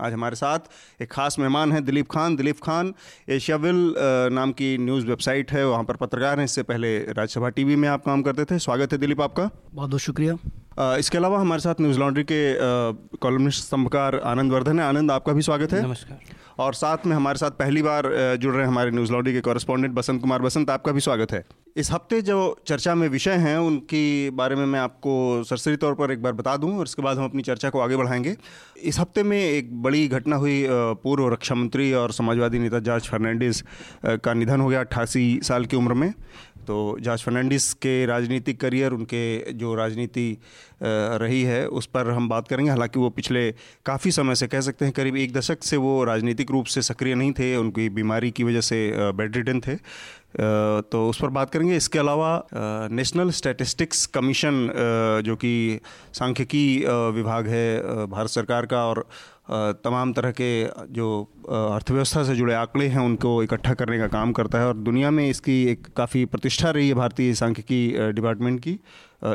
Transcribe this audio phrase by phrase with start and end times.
[0.00, 0.58] आज हमारे साथ
[1.02, 2.92] एक खास मेहमान हैं दिलीप खान। दिलीप खान
[3.28, 3.94] एशियाविल
[4.34, 8.04] नाम की न्यूज़ वेबसाइट है। वहाँ पर पत्रकार हैं। इससे पहले राज्यसभा टीवी में आप
[8.04, 11.98] काम करते थे। स्वागत है दिलीप आपका। बहुत बहुत शुक्रिया। इसके अलावा हमारे साथ न्यूज़
[11.98, 12.40] लॉन्ड्री के
[13.18, 16.18] कॉलमिस्ट स्तंभकार आनंद वर्धन है। आनंद आपका भी स्वागत है। नमस्कार।
[16.58, 19.94] और साथ में हमारे साथ पहली बार जुड़ रहे हैं हमारे न्यूज़ लॉन्ड्री के कॉरेस्पॉन्डेंट
[19.94, 21.44] बसंत कुमार। बसंत, आपका भी स्वागत है।
[21.76, 26.12] इस हफ़्ते जो चर्चा में विषय हैं, उनके बारे में मैं आपको सरसरी तौर पर
[26.12, 28.36] एक बार बता दूँ, और इसके बाद हम अपनी चर्चा को आगे बढ़ाएँगे।
[28.82, 30.66] इस हफ़्ते में एक बड़ी घटना हुई
[31.02, 33.62] पूर्व रक्षा मंत्री और समाजवादी नेता जॉर्ज फर्नांडिस
[34.06, 36.12] का निधन हो गया अट्ठासी साल की उम्र में।
[36.66, 40.36] तो जॉर्ज फर्नांडिस के राजनीतिक करियर, उनके जो राजनीति
[40.82, 43.50] रही है, उस पर हम बात करेंगे। हालाँकि वो पिछले
[43.86, 47.14] काफ़ी समय से कह सकते हैं, करीब एक दशक से वो राजनीतिक रूप से सक्रिय
[47.14, 49.74] नहीं थे, उनकी बीमारी की वजह से बेड रिटन थे।
[50.36, 54.68] तो उस पर बात करेंगे। इसके अलावा नेशनल स्टैटिस्टिक्स कमीशन
[55.26, 55.80] जो कि
[56.14, 56.66] सांख्यिकी
[57.14, 59.06] विभाग है भारत सरकार का और
[59.84, 60.50] तमाम तरह के
[60.92, 61.08] जो
[61.48, 65.28] अर्थव्यवस्था से जुड़े आंकड़े हैं, उनको इकट्ठा करने का काम करता है और दुनिया में
[65.28, 68.78] इसकी एक काफ़ी प्रतिष्ठा रही है भारतीय सांख्यिकी डिपार्टमेंट की।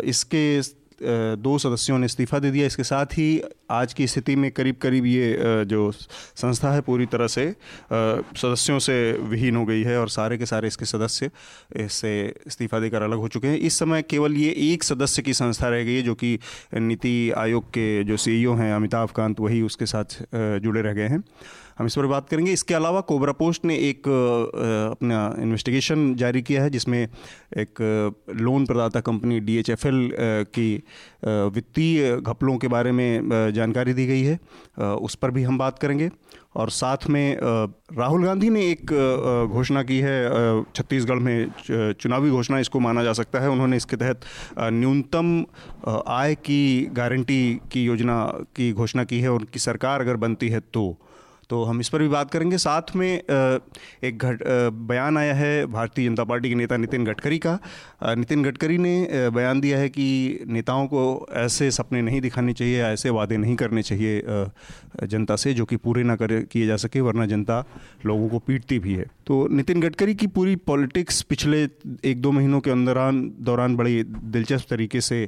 [0.04, 0.62] इसके
[1.04, 5.06] दो सदस्यों ने इस्तीफ़ा दे दिया। इसके साथ ही आज की स्थिति में करीब करीब
[5.06, 7.50] ये जो संस्था है, पूरी तरह से
[7.92, 11.30] सदस्यों से विहीन हो गई है और सारे के सारे इसके सदस्य
[11.76, 12.12] इससे
[12.48, 15.84] इस्तीफ़ा देकर अलग हो चुके हैं। इस समय केवल ये एक सदस्य की संस्था रह
[15.84, 16.38] गई है, जो कि
[16.76, 21.24] नीति आयोग के जो सी हैं, अमिताभ कांत, वही उसके साथ जुड़े रह गए हैं।
[21.80, 24.08] हम इस पर बात करेंगे। इसके अलावा कोबरा पोस्ट ने एक
[24.92, 27.08] अपना इन्वेस्टिगेशन जारी किया है, जिसमें
[27.58, 27.82] एक
[28.36, 30.10] लोन प्रदाता कंपनी डीएचएफएल
[30.50, 30.74] की
[31.26, 34.40] वित्तीय घपलों के बारे में जानकारी दी गई है।
[34.80, 36.10] उस पर भी हम बात करेंगे।
[36.56, 38.92] और साथ में राहुल गांधी ने एक
[39.52, 44.22] घोषणा की है छत्तीसगढ़ में चुनावी घोषणा इसको माना जा सकता है। उन्होंने इसके तहत
[44.60, 45.46] न्यूनतम
[46.08, 48.26] आय की गारंटी की योजना
[48.56, 50.84] की घोषणा की है। उनकी सरकार अगर बनती है तो
[51.52, 54.44] तो हम इस पर भी बात करेंगे। साथ में एक घट
[54.90, 57.58] बयान आया है भारतीय जनता पार्टी के नेता नितिन गडकरी का।
[58.16, 61.04] नितिन गडकरी ने बयान दिया है कि नेताओं को
[61.36, 64.24] ऐसे सपने नहीं दिखाने चाहिए ऐसे वादे नहीं करने चाहिए
[65.04, 67.64] जनता से, जो कि पूरे ना कर, किए जा सके, वरना जनता
[68.06, 71.62] लोगों को पीटती भी है। तो नितिन गडकरी की पूरी पॉलिटिक्स पिछले
[72.06, 75.20] एक दो महीनों के अंदरान, दौरान बड़ी दिलचस्प तरीके से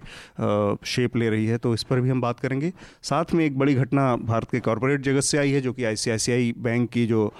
[0.85, 2.71] शेप ले रही है तो इस पर भी हम बात करेंगे।
[3.03, 5.95] साथ में एक बड़ी घटना भारत के कॉरपोरेट जगत से आई है, जो कि आई
[6.09, 7.31] आई बैंक की जो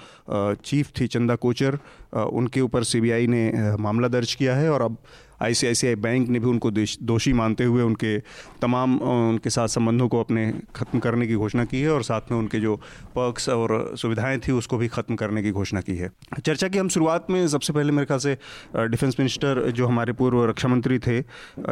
[0.64, 1.78] चीफ थी चंदा कोचर
[2.14, 4.96] उनके ऊपर सीबीआई ने मामला दर्ज किया है और अब
[5.42, 8.18] आईसीआईसीआई बैंक ने भी उनको दोषी मानते हुए उनके
[8.62, 12.38] तमाम उनके साथ संबंधों को अपने ख़त्म करने की घोषणा की है और साथ में
[12.38, 12.76] उनके जो
[13.16, 16.88] पर्क्स और सुविधाएँ थी उसको भी ख़त्म करने की घोषणा की है। चर्चा की हम
[16.88, 18.36] शुरुआत में, सबसे पहले मेरे ख्याल से
[18.76, 21.20] डिफेंस मिनिस्टर जो हमारे पूर्व रक्षा मंत्री थे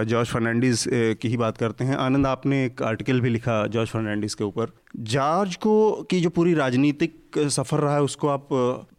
[0.05, 4.35] जॉर्ज फर्नांडिस की ही बात करते हैं। आनंद, आपने एक आर्टिकल भी लिखा जॉर्ज फर्नांडिस
[4.35, 8.49] के ऊपर। जॉर्ज को, की जो पूरी राजनीतिक सफ़र रहा है, उसको आप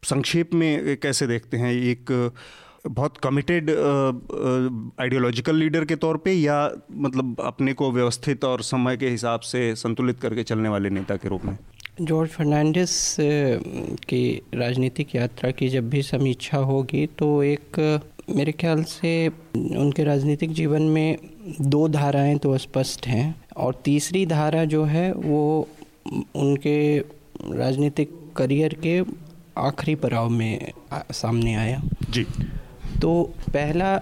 [0.04, 1.72] संक्षेप में कैसे देखते हैं?
[1.74, 2.32] एक
[2.86, 3.70] बहुत कमिटेड
[5.02, 9.76] आइडियोलॉजिकल लीडर के तौर पे या मतलब अपने को व्यवस्थित और समय के हिसाब से
[9.76, 11.58] संतुलित करके चलने वाले नेता के रूप में?
[12.02, 13.16] जॉर्ज फर्नांडिस
[14.04, 17.80] की राजनीतिक यात्रा की जब भी समीक्षा होगी तो एक
[18.30, 21.18] मेरे ख्याल से उनके राजनीतिक जीवन में
[21.62, 25.70] दो धाराएँ तो स्पष्ट हैं और तीसरी धारा जो है वो
[26.36, 27.00] उनके
[27.58, 29.02] राजनीतिक करियर के
[29.58, 32.26] आखिरी पड़ाव में सामने आया। जी।
[33.02, 33.98] तो पहला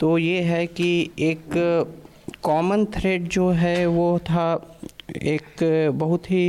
[0.00, 1.54] तो ये है कि एक
[2.42, 4.46] कॉमन थ्रेड जो है वो था
[5.10, 5.62] एक
[5.94, 6.46] बहुत ही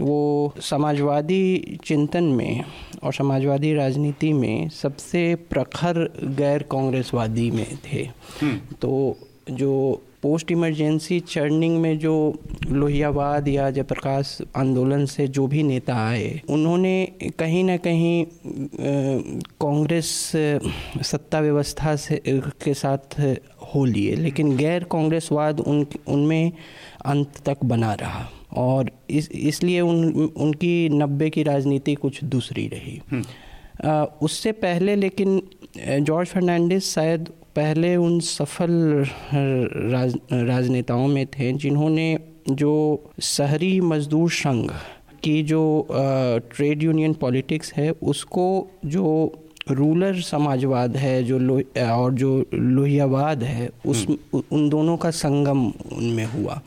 [0.00, 2.64] वो समाजवादी चिंतन में
[3.02, 5.98] और समाजवादी राजनीति में सबसे प्रखर
[6.36, 8.02] गैर कांग्रेसवादी में थे
[8.40, 9.16] हम्म। तो
[9.50, 9.74] जो
[10.24, 12.12] पोस्ट इमरजेंसी चर्निंग में जो
[12.68, 16.94] लोहियावाद या जयप्रकाश आंदोलन से जो भी नेता आए उन्होंने
[17.38, 18.24] कहीं ना कहीं
[19.60, 20.10] कांग्रेस
[21.02, 22.22] सत्ता व्यवस्था से
[22.64, 23.20] के साथ
[23.74, 26.52] हो लिए लेकिन गैर कांग्रेसवाद उन उनमें
[27.06, 33.00] अंत तक बना रहा और इस इसलिए उन उनकी नब्बे की राजनीति कुछ दूसरी रही
[33.12, 35.40] हम्म। उससे पहले लेकिन
[35.78, 38.72] जॉर्ज फर्नांडिस शायद पहले उन सफल
[39.32, 42.06] राज राजनेताओं में थे जिन्होंने
[42.52, 42.74] जो
[43.22, 44.70] शहरी मजदूर संघ
[45.24, 48.46] की जो ट्रेड यूनियन पॉलिटिक्स है उसको
[48.86, 49.06] जो
[49.70, 55.66] रूलर समाजवाद है जो लो और जो लोहियावाद है उस हम्म। उन दोनों का संगम
[55.92, 56.60] उनमें हुआ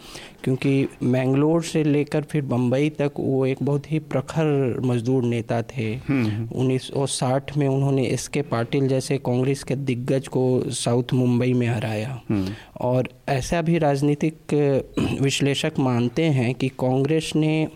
[0.44, 5.88] क्योंकि मैंगलोर से लेकर फिर बम्बई तक वो एक बहुत ही प्रखर मजदूर नेता थे।
[6.08, 11.14] हम्म, उन्नीस सौ साठ में उन्होंने एस के पाटिल जैसे कांग्रेस के दिग्गज को साउथ
[11.14, 12.22] मुंबई में हराया।
[12.82, 14.54] और ऐसा भी राजनीतिक
[15.22, 17.68] विश्लेषक मानते हैं कि कांग्रेस ने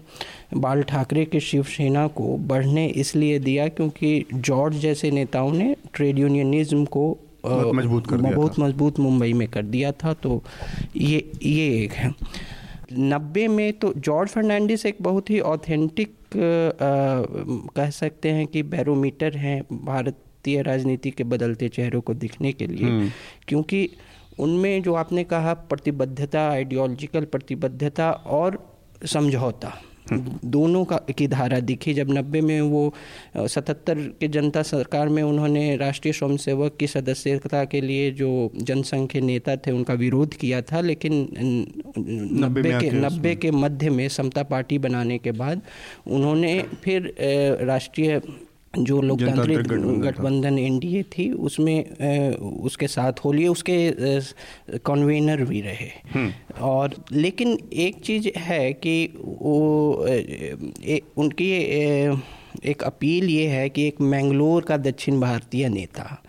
[0.54, 6.86] बाल ठाकरे की शिवसेना को बढ़ने इसलिए दिया क्योंकि जॉर्ज जैसे नेताओं ने ट्रेड यूनियनिज्म
[6.86, 10.42] को बहुत मज़बूत कर दिया बहुत मज़बूत मुंबई में कर दिया था तो
[10.96, 12.14] ये ये एक है।
[12.94, 16.16] नब्बे में तो जॉर्ज फर्नांडिस एक बहुत ही ऑथेंटिक
[17.76, 23.10] कह सकते हैं कि बैरोमीटर हैं भारतीय राजनीति के बदलते चेहरों को दिखने के लिए।
[23.48, 23.90] क्योंकि
[24.40, 28.60] उनमें जो आपने कहा प्रतिबद्धता आइडियोलॉजिकल प्रतिबद्धता और
[29.06, 29.74] समझौता।
[30.12, 32.94] दोनों का की धारा दिखी। जब नब्बे में वो
[33.38, 39.22] सतहत्तर के जनता सरकार में उन्होंने राष्ट्रीय स्वयंसेवक की सदस्यता के लिए जो जनसंघ के
[39.22, 41.14] नेता थे उनका विरोध किया था लेकिन
[41.98, 45.62] नब्बे के नब्बे के मध्य में समता पार्टी बनाने के बाद
[46.08, 47.14] उन्होंने फिर
[47.64, 48.22] राष्ट्रीय
[48.78, 49.58] जो लोकतांत्रिक
[50.02, 53.94] गठबंधन एन डी एनडीए थी उसमें उसके साथ होलिए उसके
[54.78, 55.90] कन्वीनर भी रहे।
[56.62, 62.18] और लेकिन एक चीज़ है कि वो ए, उनकी ए,
[62.66, 66.24] एक अपील ये है कि एक मैंगलोर का दक्षिण भारतीय नेता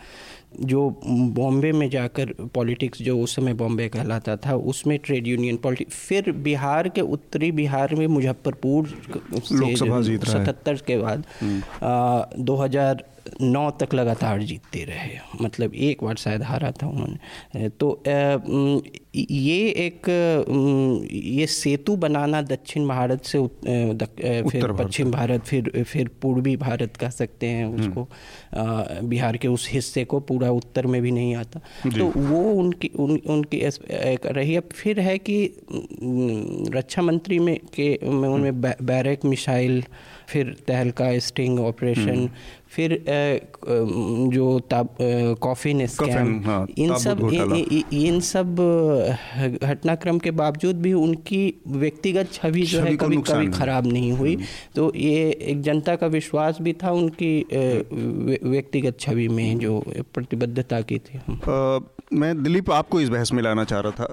[0.61, 0.89] जो
[1.37, 6.33] बॉम्बे में जाकर पॉलिटिक्स जो उस समय बॉम्बे कहलाता था उसमें ट्रेड यूनियन पॉलिटिक्स फिर
[6.43, 8.89] बिहार के उत्तरी बिहार में मुजफ्फरपुर
[9.53, 11.25] लोकसभा जीत सतहत्तर के बाद
[11.83, 13.05] दो हज़ार
[13.41, 18.03] नौ तक लगातार जीतते रहे। मतलब एक बार शायद हारा था उन्होंने। तो
[19.17, 20.03] ये एक
[21.13, 26.97] ये सेतु बनाना दक्षिण भारत से उत- दक- फिर पश्चिम भारत फिर फिर पूर्वी भारत
[26.97, 28.09] कह सकते हैं उसको।
[29.09, 31.61] बिहार के उस हिस्से को पूरा उत्तर में भी नहीं आता।
[31.99, 35.51] तो वो उनकी उन, उनकी एक रही। अब फिर है कि
[36.71, 39.85] रक्षा मंत्री में के में उनमें बैरक मिसाइल
[40.29, 42.31] फिर तहलका स्टिंग ऑपरेशन
[42.77, 43.05] फिर
[44.35, 44.89] जो ताब
[45.41, 48.57] कॉफिन स्कैम हाँ, इन सब घोटाला। इ- इ- इन सब
[49.63, 54.37] घटनाक्रम के बावजूद भी उनकी व्यक्तिगत छवि जो है कभी कभी खराब नहीं हुई।
[54.77, 57.47] तो ये एक जनता का विश्वास भी था उनकी
[58.51, 59.85] व्यक्तिगत छवि में जो
[60.15, 61.79] प्रतिबद्धता की थी। अ,
[62.13, 64.07] मैं दिलीप आपको इस बहस में लाना चाह रहा था।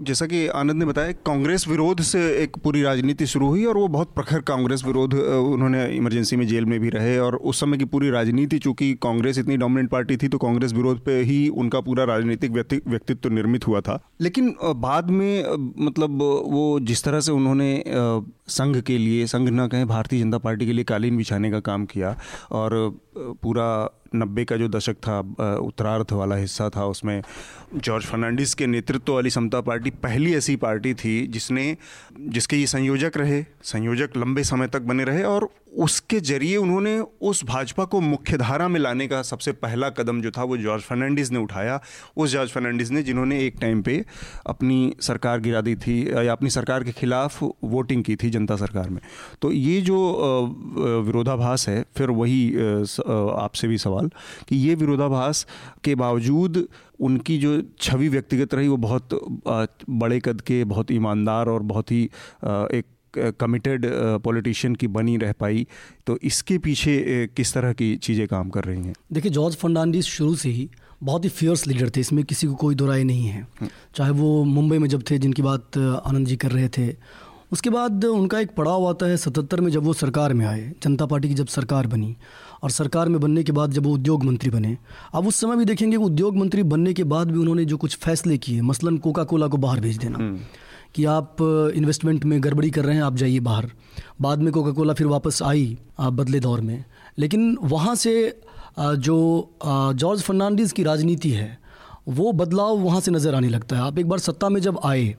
[0.00, 3.88] जैसा कि आनंद ने बताया कांग्रेस विरोध से एक पूरी राजनीति शुरू हुई और वो
[3.88, 7.90] बहुत प्रखर कांग्रेस विरोध उन्होंने इमरजेंसी में जेल में भी रहे और उस समय की
[7.90, 12.04] पूरी राजनीति, चूँकि कांग्रेस इतनी डोमिनेंट पार्टी थी तो कांग्रेस विरोध पे ही उनका पूरा
[12.04, 15.44] राजनीतिक व्यक्ति, व्यक्तित्व निर्मित हुआ था। लेकिन बाद में
[15.78, 17.84] मतलब वो जिस तरह से उन्होंने
[18.48, 21.84] संघ के लिए, संघ ना कहें, भारतीय जनता पार्टी के लिए कालीन बिछाने का काम
[21.86, 22.16] किया
[22.50, 22.72] और
[23.16, 23.66] पूरा
[24.14, 25.18] नब्बे का जो दशक था
[25.58, 27.22] उत्तरार्थ वाला हिस्सा था, उसमें
[27.74, 31.76] जॉर्ज फर्नांडिस के नेतृत्व वाली समता पार्टी पहली ऐसी पार्टी थी जिसने,
[32.20, 37.44] जिसके ये संयोजक रहे, संयोजक लंबे समय तक बने रहे और उसके ज़रिए उन्होंने उस
[37.44, 41.38] भाजपा को मुख्यधारा में लाने का सबसे पहला कदम जो था, वो जॉर्ज फर्नांडिस ने
[41.38, 41.80] उठाया।
[42.16, 44.04] उस जॉर्ज फर्नांडिस ने जिन्होंने एक टाइम पे
[44.46, 48.90] अपनी सरकार गिरा दी थी या अपनी सरकार के खिलाफ वोटिंग की थी जनता सरकार
[48.90, 49.00] में।
[49.42, 52.52] तो ये जो विरोधाभास है, फिर वही
[53.06, 54.10] आपसे भी सवाल
[54.48, 55.46] कि ये विरोधाभास
[55.84, 56.66] के बावजूद
[57.00, 59.18] उनकी जो छवि व्यक्तिगत रही वो बहुत
[59.90, 62.84] बड़े कद के बहुत ईमानदार और बहुत ही एक
[63.40, 63.86] कमिटेड
[64.22, 65.66] पॉलिटिशियन की बनी रह पाई।
[66.06, 66.94] तो इसके पीछे
[67.36, 68.94] किस तरह की चीज़ें काम कर रही हैं?
[69.12, 70.68] देखिए जॉर्ज फर्नांडिस शुरू से ही
[71.02, 73.46] बहुत ही फियर्स लीडर थे इसमें किसी को कोई दो राय नहीं है।
[73.96, 76.88] चाहे वो मुंबई में जब थे जिनकी बात आनंद जी कर रहे थे।
[77.52, 81.06] उसके बाद उनका एक पड़ाव आता है सतहत्तर में जब वो सरकार में आए जनता
[81.06, 82.16] पार्टी की जब सरकार बनी।
[82.64, 84.76] और सरकार में बनने के बाद जब वो उद्योग मंत्री बने
[85.14, 87.96] अब उस समय भी देखेंगे कि उद्योग मंत्री बनने के बाद भी उन्होंने जो कुछ
[87.96, 90.18] फैसले किए मसलन कोका कोला को बाहर भेज देना
[90.94, 91.36] कि आप
[91.76, 93.70] इन्वेस्टमेंट में गड़बड़ी कर रहे हैं आप जाइए बाहर।
[94.20, 96.84] बाद में कोका कोला फिर वापस आई बदले दौर में।
[97.18, 98.14] लेकिन वहाँ से
[98.78, 99.16] जो
[99.96, 101.58] जॉर्ज फर्नांडिस की राजनीति है
[102.08, 105.14] वो बदलाव वहाँ से नज़र आने लगता है। आप एक बार सत्ता में जब आए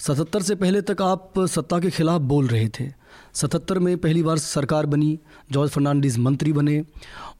[0.00, 2.88] सतहत्तर से पहले तक आप सत्ता के खिलाफ बोल रहे थे
[3.34, 5.18] सतहत्तर में पहली बार सरकार बनी
[5.52, 6.82] जॉर्ज फर्नांडिस मंत्री बने।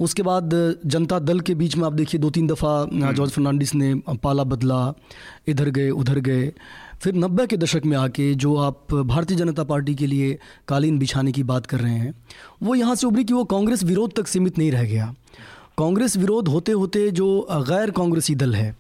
[0.01, 0.51] उसके बाद
[0.87, 4.83] जनता दल के बीच में आप देखिए दो तीन दफ़ा जॉर्ज फर्नांडिस ने पाला बदला
[5.49, 6.53] इधर गए उधर गए।
[7.03, 11.33] फिर नब्बे के दशक में आके जो आप भारतीय जनता पार्टी के लिए कालीन बिछाने
[11.33, 12.15] की बात कर रहे हैं
[12.63, 15.15] वो यहाँ से उभरी कि वो कांग्रेस विरोध तक सीमित नहीं रह गया।
[15.81, 17.27] कांग्रेस विरोध होते होते जो
[17.69, 18.75] गैर कांग्रेसी दल है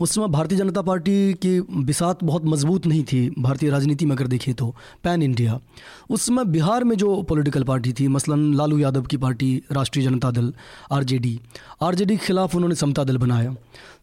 [0.00, 4.26] उस समय भारतीय जनता पार्टी की बिसात बहुत मज़बूत नहीं थी भारतीय राजनीति में अगर
[4.26, 5.58] देखें तो पैन इंडिया।
[6.10, 10.30] उस समय बिहार में जो पॉलिटिकल पार्टी थी मसलन लालू यादव की पार्टी राष्ट्रीय जनता
[10.30, 10.52] दल
[10.92, 11.38] आरजेडी
[11.82, 13.54] आरजेडी के खिलाफ उन्होंने समता दल बनाया।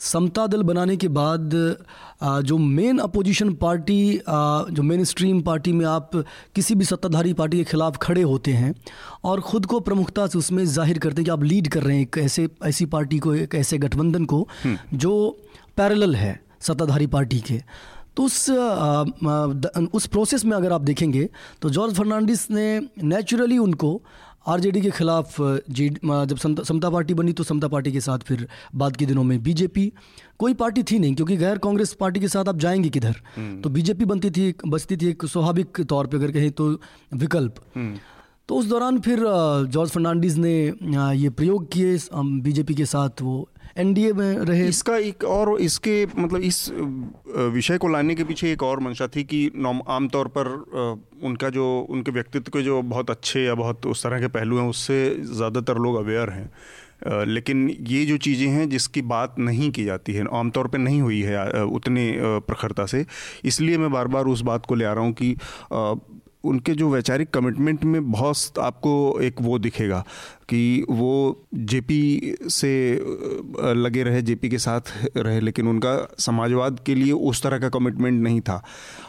[0.01, 1.49] समता दल बनाने के बाद
[2.45, 6.11] जो मेन अपोजिशन पार्टी जो मेन स्ट्रीम पार्टी में आप
[6.55, 8.73] किसी भी सत्ताधारी पार्टी के खिलाफ खड़े होते हैं
[9.25, 12.03] और ख़ुद को प्रमुखता से उसमें ज़ाहिर करते हैं कि आप लीड कर रहे हैं
[12.03, 15.13] एक ऐसे ऐसी पार्टी को एक ऐसे गठबंधन को हम्म। जो
[15.77, 17.61] पैरेलल है सत्ताधारी पार्टी के
[18.17, 18.49] तो उस
[19.93, 21.29] उस प्रोसेस में अगर आप देखेंगे
[21.61, 22.67] तो जॉर्ज फर्नांडिस ने
[23.03, 24.01] नेचुरली उनको
[24.47, 25.35] आरजेडी के खिलाफ
[25.69, 29.41] जी जब समता पार्टी बनी तो समता पार्टी के साथ फिर बाद के दिनों में
[29.43, 29.91] बीजेपी
[30.39, 33.69] कोई पार्टी थी नहीं क्योंकि गैर कांग्रेस पार्टी के साथ आप जाएँगे किधर हम्म। तो
[33.69, 36.69] बीजेपी बनती थी बचती थी एक स्वाभाविक तौर पे अगर कहें तो
[37.13, 37.97] विकल्प हम्म।
[38.51, 39.19] तो उस दौरान फिर
[39.71, 40.53] जॉर्ज फर्नांडिस ने
[41.15, 41.97] ये प्रयोग किए
[42.43, 43.35] बीजेपी के साथ वो
[43.79, 46.59] एनडीए में रहे। इसका एक और, इसके मतलब इस
[47.53, 50.47] विषय को लाने के पीछे एक और मंशा थी कि नॉम, आमतौर पर
[51.23, 54.67] उनका जो, उनके व्यक्तित्व के जो बहुत अच्छे या बहुत उस तरह के पहलू हैं,
[54.69, 54.99] उससे
[55.31, 60.25] ज़्यादातर लोग अवेयर हैं। लेकिन ये जो चीज़ें हैं, जिसकी बात नहीं की जाती है,
[60.35, 63.05] आमतौर पर नहीं हुई है उतने प्रखरता से,
[63.45, 65.35] इसलिए मैं बार बार उस बात को ले आ रहा हूँ कि
[66.43, 70.03] उनके जो वैचारिक कमिटमेंट में बहुत आपको एक वो दिखेगा
[70.49, 72.71] कि वो जेपी से
[73.75, 78.21] लगे रहे जेपी के साथ रहे, लेकिन उनका समाजवाद के लिए उस तरह का कमिटमेंट
[78.23, 78.61] नहीं था।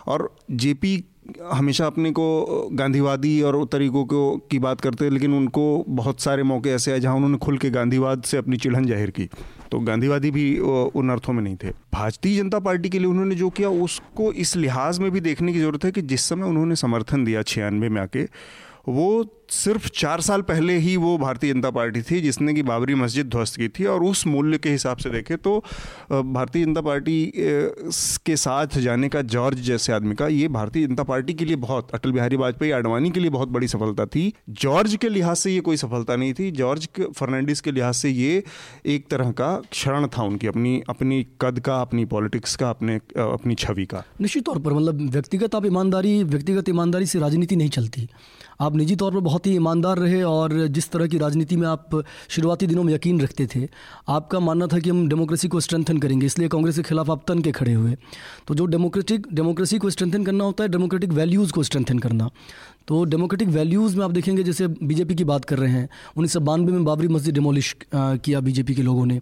[0.07, 1.03] और जेपी
[1.45, 6.43] हमेशा अपने को गांधीवादी और तरीक़ों को की बात करते हैं, लेकिन उनको बहुत सारे
[6.43, 9.29] मौके ऐसे आए जहाँ उन्होंने खुल के गांधीवाद से अपनी चिढ़न ज़ाहिर की।
[9.73, 13.49] तो गांधीवादी भी उन अर्थों में नहीं थे। भारतीय जनता पार्टी के लिए उन्होंने जो
[13.51, 17.25] किया, उसको इस लिहाज में भी देखने की ज़रूरत है कि जिस समय उन्होंने समर्थन
[17.25, 18.23] दिया छियानवे में आके,
[18.89, 23.27] वो सिर्फ़ चार साल पहले ही वो भारतीय जनता पार्टी थी, जिसने कि बाबरी मस्जिद
[23.27, 25.59] ध्वस्त की थी, और उस मूल्य के हिसाब से देखें तो
[26.13, 31.35] भारतीय जनता पार्टी के साथ जाने का जॉर्ज जैसे आदमी का, ये भारतीय जनता पार्टी
[31.35, 35.09] के लिए बहुत, अटल बिहारी वाजपेयी, आडवाणी के लिए बहुत बड़ी सफलता थी। जॉर्ज के
[35.09, 38.43] लिहाज से ये कोई सफलता नहीं थी। जॉर्ज फर्नांडिस के लिहाज से ये
[38.87, 43.55] एक तरह का क्षरण था उनकी अपनी अपनी कद का, अपनी पॉलिटिक्स का, अपने अपनी
[43.57, 48.09] छवि का। निश्चित तौर पर मतलब व्यक्तिगत आप ईमानदारी, व्यक्तिगत ईमानदारी से राजनीति नहीं चलती।
[48.61, 52.03] आप निजी तौर पर बहुत ही ईमानदार रहे और जिस तरह की राजनीति में आप
[52.29, 53.69] शुरुआती दिनों में यकीन रखते थे,
[54.09, 57.43] आपका मानना था कि हम डेमोक्रेसी को स्ट्रेंथन करेंगे, इसलिए कांग्रेस के खिलाफ आप तन
[57.43, 57.97] के खड़े हुए।
[58.49, 62.31] तो जो डेमोक्रेटिक, डेमोक्रेसी को स्ट्रेंथन करना होता है, डेमोक्रेटिक वैल्यूज़ को स्ट्रेंथन करना।
[62.89, 66.41] तो डेमोक्रेटिक वैल्यूज़ में आप देखेंगे जैसे बीजेपी की बात कर रहे हैं उन्नीस सौ
[66.43, 69.21] बानवे में बाबरी मस्जिद डिमोलिश किया बीजेपी के लोगों ने।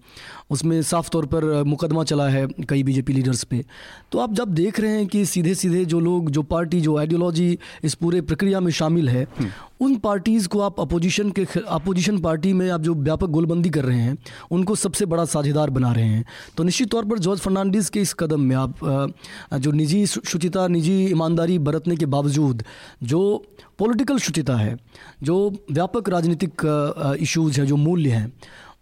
[0.50, 3.64] उसमें साफ़ तौर पर मुकदमा चला है कई बीजेपी लीडर्स पे।
[4.12, 7.58] तो आप जब देख रहे हैं कि सीधे सीधे जो लोग जो पार्टी जो आइडियोलॉजी
[7.84, 9.50] इस पूरे प्रक्रिया में शामिल है हम्म।
[9.80, 13.98] उन पार्टीज़ को आप अपोजिशन के अपोजिशन पार्टी में आप जो व्यापक गोलबंदी कर रहे
[13.98, 14.16] हैं
[14.50, 16.24] उनको सबसे बड़ा साझेदार बना रहे हैं।
[16.56, 19.14] तो निश्चित तौर पर जॉर्ज फर्नांडिस के इस कदम में आप
[19.54, 22.62] जो निजी शुचिता निजी ईमानदारी बरतने के बावजूद
[23.02, 23.20] जो
[23.78, 24.76] पॉलिटिकल शुचिता है
[25.22, 26.52] जो व्यापक राजनीतिक
[27.20, 28.32] इश्यूज़ हैं जो मूल्य हैं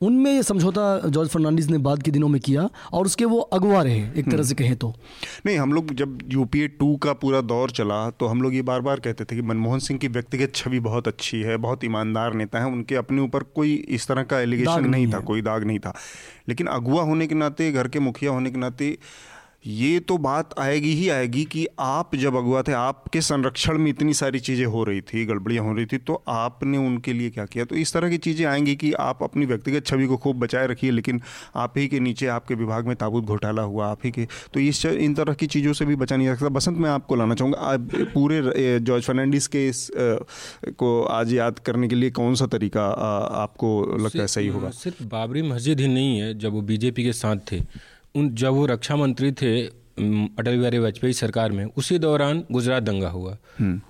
[0.02, 3.82] उनमें ये समझौता जॉर्ज फर्नांडिस ने बाद के दिनों में किया और उसके वो अगवा
[3.82, 4.94] रहे एक तरह से कहें तो।
[5.46, 8.80] नहीं हम लोग जब यूपीए टू का पूरा दौर चला तो हम लोग ये बार
[8.80, 12.58] बार कहते थे कि मनमोहन सिंह की व्यक्तिगत छवि बहुत अच्छी है बहुत ईमानदार नेता
[12.58, 15.78] है उनके अपने ऊपर कोई इस तरह का एलिगेशन नहीं, नहीं था कोई दाग नहीं
[15.78, 15.94] था।
[16.48, 18.98] लेकिन अगुआ होने के नाते घर के मुखिया होने के नाते
[19.64, 24.12] ये तो बात आएगी ही आएगी कि आप जब अगुआ थे आपके संरक्षण में इतनी
[24.14, 27.64] सारी चीज़ें हो रही थी गड़बड़ियाँ हो रही थी तो आपने उनके लिए क्या किया?
[27.64, 30.90] तो इस तरह की चीज़ें आएँगी कि आप अपनी व्यक्तिगत छवि को खूब बचाए रखिए
[30.90, 31.20] लेकिन
[31.56, 34.84] आप ही के नीचे आपके विभाग में ताबूत घोटाला हुआ आप ही के। तो इस
[34.86, 37.90] इन तरह की चीज़ों से भी बचा नहीं सकता। बसंत मैं आपको लाना चाहूँगा आप
[38.14, 42.88] पूरे जॉर्ज फर्नांडिस के इस को आज याद करने के लिए कौन सा तरीका
[43.42, 44.70] आपको लगता है सही होगा?
[44.70, 47.62] सिर्फ़ बाबरी मस्जिद ही नहीं है जब वो बीजेपी के साथ थे।
[48.14, 53.08] उन जब वो रक्षा मंत्री थे अटल बिहारी वाजपेयी सरकार में उसी दौरान गुजरात दंगा
[53.08, 53.36] हुआ।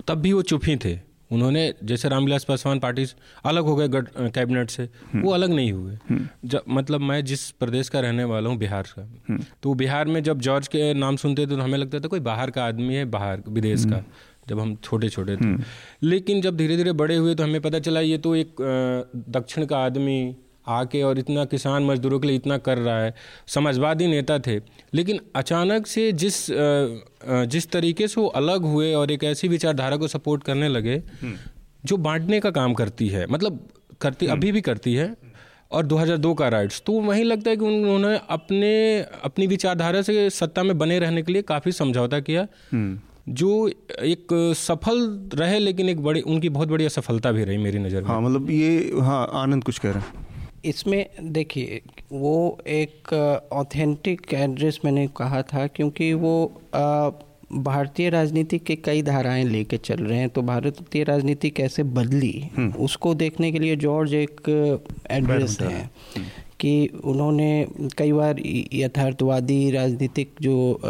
[0.08, 0.98] तब भी वो चुप ही थे।
[1.30, 3.04] उन्होंने जैसे रामविलास पासवान पार्टी
[3.46, 3.88] अलग हो गए
[4.30, 5.98] कैबिनेट से। वो अलग नहीं हुए।
[6.44, 10.40] जब मतलब मैं जिस प्रदेश का रहने वाला हूँ बिहार का तो बिहार में जब
[10.40, 13.42] जॉर्ज के नाम सुनते थे तो हमें लगता था कोई बाहर का आदमी है बाहर
[13.48, 14.02] विदेश का
[14.48, 15.56] जब हम छोटे छोटे थे
[16.02, 18.54] लेकिन जब धीरे धीरे बड़े हुए तो हमें पता चला ये तो एक
[19.28, 20.36] दक्षिण का आदमी
[20.70, 23.14] आके और इतना किसान मजदूरों के लिए इतना कर रहा है
[23.48, 24.58] समाजवादी नेता थे
[24.94, 26.46] लेकिन अचानक से जिस
[27.48, 31.36] जिस तरीके से वो अलग हुए और एक ऐसी विचारधारा को सपोर्ट करने लगे हम्म।
[31.84, 33.66] जो बांटने का काम करती है मतलब
[34.00, 35.14] करती हम्म। अभी भी करती है
[35.70, 38.70] और 2002 का राइट्स तो वहीं लगता है कि उन्होंने अपने
[39.24, 42.98] अपनी विचारधारा से सत्ता में बने रहने के लिए काफ़ी समझौता किया हम्म।
[43.30, 45.00] जो एक सफल
[45.34, 48.50] रहे लेकिन एक बड़ी उनकी बहुत बड़ी असफलता भी रही मेरी नज़र में हाँ मतलब
[48.50, 50.26] ये हाँ आनंद कुछ कह रहे हैं
[50.64, 51.80] इसमें देखिए
[52.12, 53.12] वो एक
[53.52, 56.34] ऑथेंटिक एड्रेस मैंने कहा था क्योंकि वो
[57.52, 62.72] भारतीय राजनीति के कई धाराएँ लेके चल रहे हैं तो भारतीय राजनीति कैसे बदली हम्म।
[62.72, 64.40] उसको देखने के लिए जॉर्ज एक
[65.10, 65.90] एड्रेस है।
[66.60, 67.66] कि उन्होंने
[67.98, 68.36] कई बार
[68.74, 70.80] यथार्थवादी राजनीतिक जो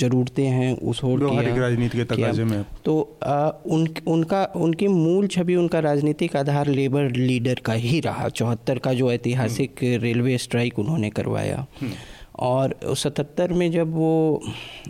[0.00, 5.78] ज़रूरतें हैं उस राजनीति के तकाजे में। तो आ, उन उनका उनकी मूल छवि उनका
[5.78, 11.66] राजनीतिक आधार लेबर लीडर का ही रहा। चौहत्तर का जो ऐतिहासिक रेलवे स्ट्राइक उन्होंने करवाया।
[11.80, 11.92] हम्म।
[12.38, 14.42] और सतहत्तर में जब वो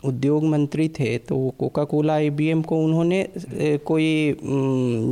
[0.05, 2.31] उद्योग मंत्री थे तो कोका कोला आई
[2.63, 3.27] को उन्होंने
[3.87, 4.37] कोई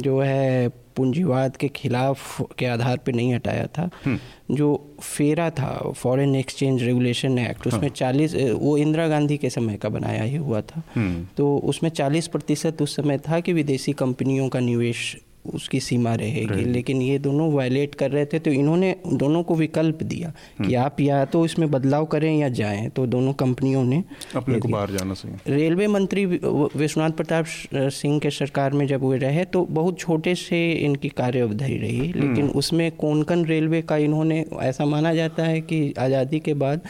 [0.02, 5.92] जो है पूंजीवाद के खिलाफ के आधार पे नहीं हटाया था हम्म। जो फेरा था
[5.92, 10.36] फॉरेन एक्सचेंज रेगुलेशन एक्ट उसमें हाँ। चालीस वो इंदिरा गांधी के समय का बनाया ही
[10.36, 15.16] हुआ था हम्म। तो उसमें चालीस प्रतिशत उस समय था कि विदेशी कंपनियों का निवेश
[15.44, 20.02] उसकी सीमा रहेगी। लेकिन ये दोनों वायलेट कर रहे थे तो इन्होंने दोनों को विकल्प
[20.04, 24.02] दिया कि हम्म। आप या तो इसमें बदलाव करें या जाएँ। तो दोनों कंपनियों ने
[24.36, 27.46] अपने को बाहर जाना सही। रेलवे मंत्री विश्वनाथ प्रताप
[27.92, 32.10] सिंह के सरकार में जब वे रहे तो बहुत छोटे से इनकी कार्य अवधि रही।
[32.10, 36.80] हम्म। लेकिन उसमें कोंकण रेलवे का इन्होंने ऐसा माना जाता है कि आज़ादी के बाद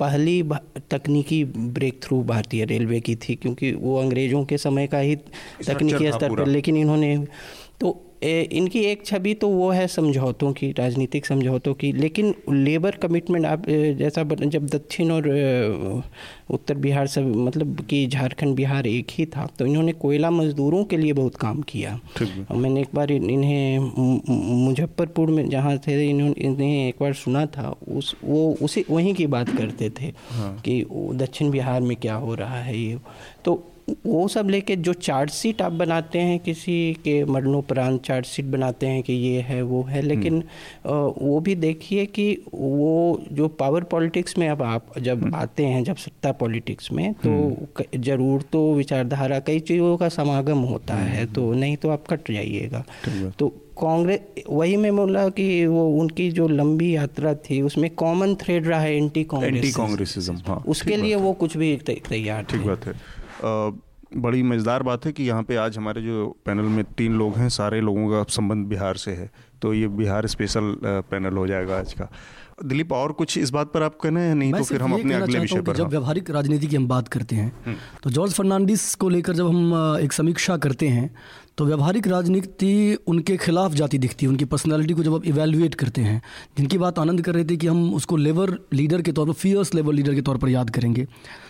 [0.00, 0.42] पहली
[0.90, 6.10] तकनीकी ब्रेक थ्रू भारतीय रेलवे की थी क्योंकि वो अंग्रेज़ों के समय का ही तकनीकी
[6.12, 7.16] स्तर पर। लेकिन इन्होंने
[7.80, 13.46] तो इनकी एक छवि तो वो है समझौतों की राजनीतिक समझौतों की लेकिन लेबर कमिटमेंट
[13.46, 13.64] आप
[13.98, 15.28] जैसा जब दक्षिण और
[16.50, 20.96] उत्तर बिहार सब मतलब कि झारखंड बिहार एक ही था तो इन्होंने कोयला मजदूरों के
[20.96, 21.98] लिए बहुत काम किया।
[22.52, 23.78] मैंने एक बार इन्हें
[24.66, 29.26] मुजफ्फरपुर में जहाँ थे इन्होंने इन्हें एक बार सुना था उस वो उसी वहीं की
[29.26, 32.98] बात करते थे हाँ। कि दक्षिण बिहार में क्या हो रहा है ये।
[33.44, 33.62] तो
[34.06, 39.12] वो सब लेके जो चार्जशीट आप बनाते हैं किसी के मरणोपरांत चार्जशीट बनाते हैं कि
[39.12, 40.42] ये है वो है लेकिन
[40.86, 45.64] हम्म। वो भी देखिए कि वो जो पावर पॉलिटिक्स में अब आप जब हम्म। आते
[45.64, 50.94] हैं जब सत्ता पॉलिटिक्स में तो हम्म। ज़रूर तो विचारधारा कई चीज़ों का समागम होता
[50.94, 52.84] है तो नहीं तो आप कट जाइएगा।
[53.38, 53.48] तो
[53.78, 58.80] कांग्रेस वही मैं बोला कि वो उनकी जो लंबी यात्रा थी उसमें कॉमन थ्रेड रहा
[58.80, 62.92] है एंटी कांग्रेस एंटी कांग्रेसिज्म हाँ उसके लिए वो कुछ भी तैयार ठीक बात है।
[64.16, 67.48] बड़ी मज़ेदार बात है कि यहाँ पे आज हमारे जो पैनल में तीन लोग हैं
[67.50, 69.30] सारे लोगों का संबंध बिहार से है
[69.62, 72.08] तो ये बिहार स्पेशल पैनल हो जाएगा आज का
[72.62, 75.38] दिलीप और कुछ इस बात पर आप कहना है नहीं तो फिर हम अपने अगले
[75.38, 78.94] विषय पर जब हाँ। व्यवहारिक राजनीति की हम बात करते हैं हम्म। तो जॉर्ज फर्नांडिस
[78.94, 81.10] को लेकर जब हम एक समीक्षा करते हैं
[81.58, 86.00] तो व्यवहारिक राजनीति उनके खिलाफ जाती दिखती है। उनकी पर्सनालिटी को जब आप इवेलुएट करते
[86.00, 86.20] हैं
[86.58, 89.74] जिनकी बात आनंद कर रहे थे कि हम उसको लेबर लीडर के तौर पर फियर्स
[89.74, 91.06] लेबर लीडर के तौर पर याद करेंगे।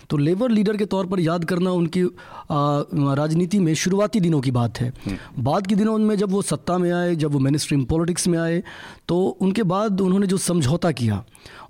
[0.09, 2.03] तो लेबर लीडर के तौर पर याद करना उनकी
[2.51, 6.77] राजनीति में शुरुआती दिनों की बात है। हम्म। बाद के दिनों में जब वो सत्ता
[6.77, 8.63] में आए जब वो मेन स्ट्रीम पॉलिटिक्स में आए
[9.07, 11.23] तो उनके बाद उन्होंने जो समझौता किया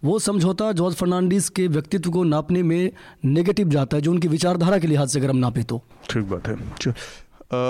[0.03, 2.91] वो समझौता जॉर्ज फर्नांडिस के व्यक्तित्व को नापने में
[3.25, 6.47] नेगेटिव जाता है जो उनकी विचारधारा के लिहाज से अगर हम नापे तो। ठीक बात
[6.47, 6.55] है।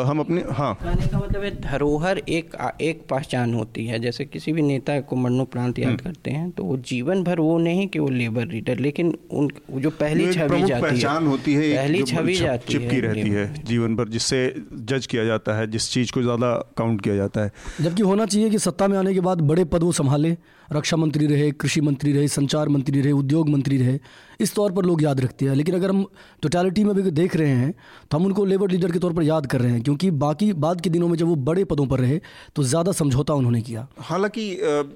[0.07, 4.53] हम अपने हाँ। कहने का मतलब है धरोहर एक एक पहचान होती है। जैसे किसी
[4.53, 7.99] भी नेता को मरणोपरांत याद हम्म। करते हैं तो वो जीवन भर वो नहीं कि
[7.99, 12.33] वो लेबर लीडर लेकिन उन जो पहली छवि जाती पहचान है, होती है पहली छवि
[12.35, 14.41] जाती चिपकी रहती है जीवन भर जिससे
[14.73, 18.49] जज किया जाता है जिस चीज़ को ज़्यादा काउंट किया जाता है। जबकि होना चाहिए
[18.49, 20.35] कि सत्ता में आने के बाद बड़े पद वो संभाले
[20.69, 23.99] रक्षा मंत्री रहे कृषि मंत्री रहे संचार मंत्री रहे उद्योग मंत्री रहे
[24.39, 26.05] इस तौर पर लोग याद रखते हैं। लेकिन अगर हम
[26.43, 27.73] टोटलिटी में भी देख रहे हैं
[28.11, 30.81] तो हम उनको लेबर लीडर के तौर पर याद कर रहे हैं क्योंकि बाकी बाद
[30.81, 32.19] के दिनों में जब वो बड़े पदों पर रहे
[32.55, 34.49] तो ज़्यादा समझौता उन्होंने किया। हालाँकि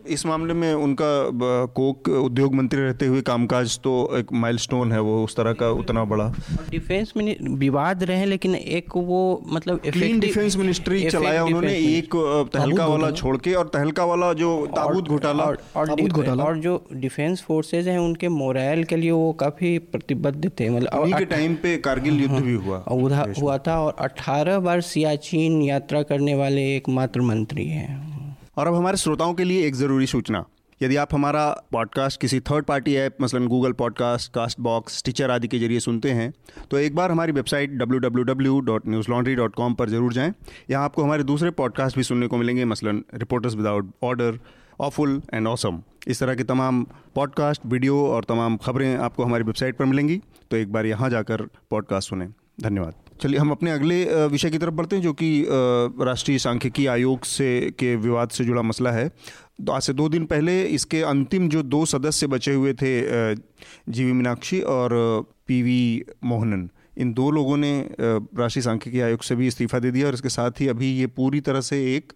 [0.09, 1.09] इस मामले में उनका
[1.75, 6.03] कोक उद्योग मंत्री रहते हुए कामकाज तो एक माइलस्टोन है वो उस तरह का उतना
[6.05, 6.27] बड़ा।
[6.69, 12.15] डिफेंस में विवाद रहे लेकिन एक वो मतलब डिफेंस मिनिस्ट्री चलाया उन्होंने एक
[12.53, 17.87] तहलका वाला छोड़ के और तहलका वाला जो ताबूत घोटाला और, और जो डिफेंस फोर्सेज
[17.87, 22.35] हैं उनके मोरल के लिए वो काफ़ी प्रतिबद्ध थे मतलब के टाइम पे कारगिल युद्ध
[22.35, 28.37] भी हुआ उधर हुआ था और 18 बार सियाचिन यात्रा करने वाले एकमात्र मंत्री हैं।
[28.57, 30.45] और अब हमारे श्रोताओं के लिए एक ज़रूरी सूचना।
[30.81, 35.47] यदि आप हमारा पॉडकास्ट किसी थर्ड पार्टी ऐप मसलन Google podcast cast box Stitcher आदि
[35.47, 36.33] के ज़रिए सुनते हैं
[36.71, 40.33] तो एक बार हमारी वेबसाइट www.newslaundry.com पर ज़रूर जाएँ।
[40.69, 44.39] यहाँ आपको हमारे दूसरे पॉडकास्ट भी सुनने को मिलेंगे मसलन reporters without order
[44.79, 46.83] awful and awesome इस तरह के तमाम
[47.15, 51.41] पॉडकास्ट वीडियो और तमाम खबरें आपको हमारी वेबसाइट पर मिलेंगी तो एक बार यहाँ जाकर
[51.69, 52.27] पॉडकास्ट सुने।
[52.61, 55.45] धन्यवाद। चलिए, हम अपने अगले विषय की तरफ़ बढ़ते हैं, जो कि
[56.01, 59.07] राष्ट्रीय सांख्यिकी आयोग से, के विवाद से जुड़ा मसला है।
[59.65, 64.11] तो आज से दो दिन पहले इसके अंतिम जो दो सदस्य बचे हुए थे जीवी
[64.11, 64.91] मीनाक्षी और
[65.47, 70.13] पीवी मोहनन, इन दो लोगों ने राष्ट्रीय सांख्यिकी आयोग से भी इस्तीफा दे दिया और
[70.13, 72.13] इसके साथ ही अभी ये पूरी तरह से एक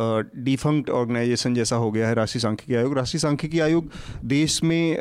[0.00, 3.90] डिफंक्ट ऑर्गेनाइजेशन जैसा हो गया है राष्ट्रीय सांख्यिकी आयोग। राष्ट्रीय सांख्यिकी आयोग
[4.24, 4.96] देश में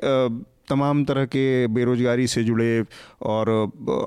[0.67, 2.83] तमाम तरह के बेरोजगारी से जुड़े
[3.21, 3.49] और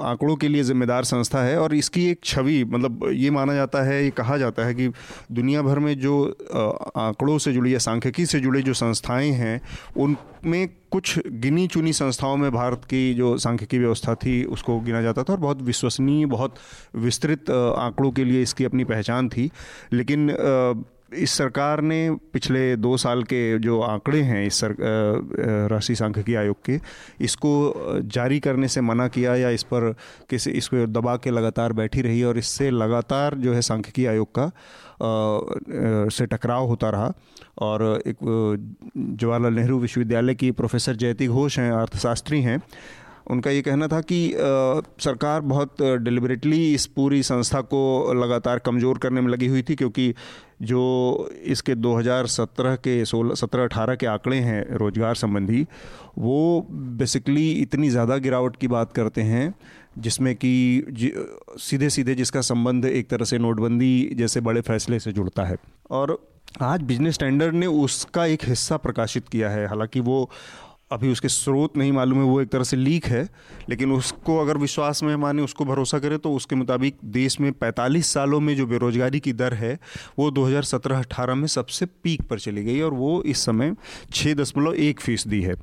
[0.03, 4.03] आंकड़ों के लिए ज़िम्मेदार संस्था है और इसकी एक छवि मतलब ये माना जाता है,
[4.05, 4.89] ये कहा जाता है कि
[5.33, 6.23] दुनिया भर में जो
[6.97, 9.61] आंकड़ों से जुड़ी या सांख्यिकी से जुड़ी जो संस्थाएँ हैं,
[9.97, 15.23] उनमें कुछ गिनी चुनी संस्थाओं में भारत की जो सांख्यिकी व्यवस्था थी, उसको गिना जाता
[15.23, 16.55] था और बहुत विश्वसनीय, बहुत
[16.97, 19.51] विस्तृत आंकड़ों के लिए इसकी अपनी पहचान थी।
[19.93, 20.29] लेकिन
[21.13, 24.75] इस सरकार ने पिछले दो साल के जो आंकड़े हैं, इस सर
[25.71, 26.79] राष्ट्रीय सांख्यिकी आयोग के,
[27.21, 29.93] इसको जारी करने से मना किया या इस पर
[30.31, 34.51] किसी, इसको दबा के लगातार बैठी रही और इससे लगातार जो है सांख्यिकी आयोग का
[36.11, 37.13] से टकराव होता रहा।
[37.59, 38.17] और एक
[38.97, 42.61] जवाहरलाल नेहरू विश्वविद्यालय की प्रोफेसर जयति घोष हैं, अर्थशास्त्री हैं
[43.31, 44.37] उनका ये कहना था कि आ,
[44.99, 50.15] सरकार बहुत डिलिबरेटली इस पूरी संस्था को लगातार कमज़ोर करने में लगी हुई थी क्योंकि
[50.63, 50.83] जो
[51.45, 55.67] इसके 2017 के 16 17 18 के आंकड़े हैं रोज़गार संबंधी
[56.19, 59.55] वो बेसिकली इतनी ज़्यादा गिरावट की बात करते हैं
[59.99, 60.85] जिसमें कि
[61.59, 65.57] सीधे सीधे जिसका संबंध एक तरह से नोटबंदी जैसे बड़े फैसले से जुड़ता है।
[65.91, 66.29] और
[66.63, 70.31] आज बिज़नेस स्टैंडर्ड ने उसका एक हिस्सा प्रकाशित किया है हालाँकि वो
[70.91, 73.29] अभी उसके स्रोत नहीं मालूम है, वो एक तरह से लीक है,
[73.69, 78.13] लेकिन उसको अगर विश्वास में माने, उसको भरोसा करें तो उसके मुताबिक देश में 45
[78.13, 79.79] सालों में जो बेरोजगारी की दर है,
[80.19, 83.75] वो 2017-18 में सबसे पीक पर चली गई और वो इस समय
[84.13, 85.55] छः दशमलव एक फ़ीसदी है।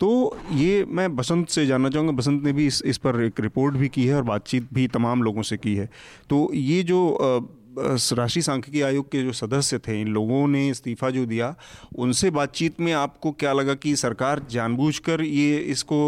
[0.00, 3.74] तो ये मैं बसंत से जानना चाहूँगा, बसंत ने भी इस इस पर एक रिपोर्ट
[3.74, 5.88] भी की है और बातचीत भी तमाम लोगों से की है।
[6.30, 11.24] तो ये जो राष्ट्रीय सांख्यिकी आयोग के जो सदस्य थे इन लोगों ने इस्तीफ़ा जो
[11.26, 11.54] दिया
[11.96, 16.00] उनसे बातचीत में आपको क्या लगा कि सरकार जानबूझकर ये इसको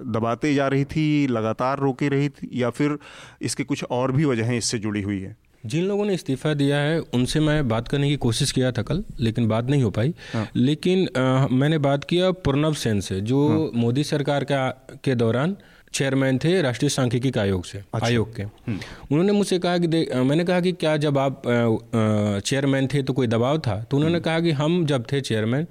[0.00, 2.98] दबाते जा रही थी लगातार रोके रही थी या फिर
[3.42, 6.98] इसके कुछ और भी वजहें इससे जुड़ी हुई है जिन लोगों ने इस्तीफ़ा दिया है
[7.14, 10.46] उनसे मैं बात करने की कोशिश किया था कल लेकिन बात नहीं हो पाई हाँ।
[10.56, 14.68] लेकिन आ, मैंने बात किया प्रणब सेन से जो हाँ। मोदी सरकार का
[15.04, 15.56] के दौरान
[15.96, 18.78] चेयरमैन थे राष्ट्रीय सांख्यिकी आयोग से अच्छा। आयोग के। हम्म।
[19.10, 19.88] उन्होंने मुझसे कहा कि
[20.22, 23.82] मैंने कहा कि क्या जब आप चेयरमैन थे तो कोई दबाव था?
[23.82, 25.66] तो उन्होंने हम्म। कहा कि हम जब थे चेयरमैन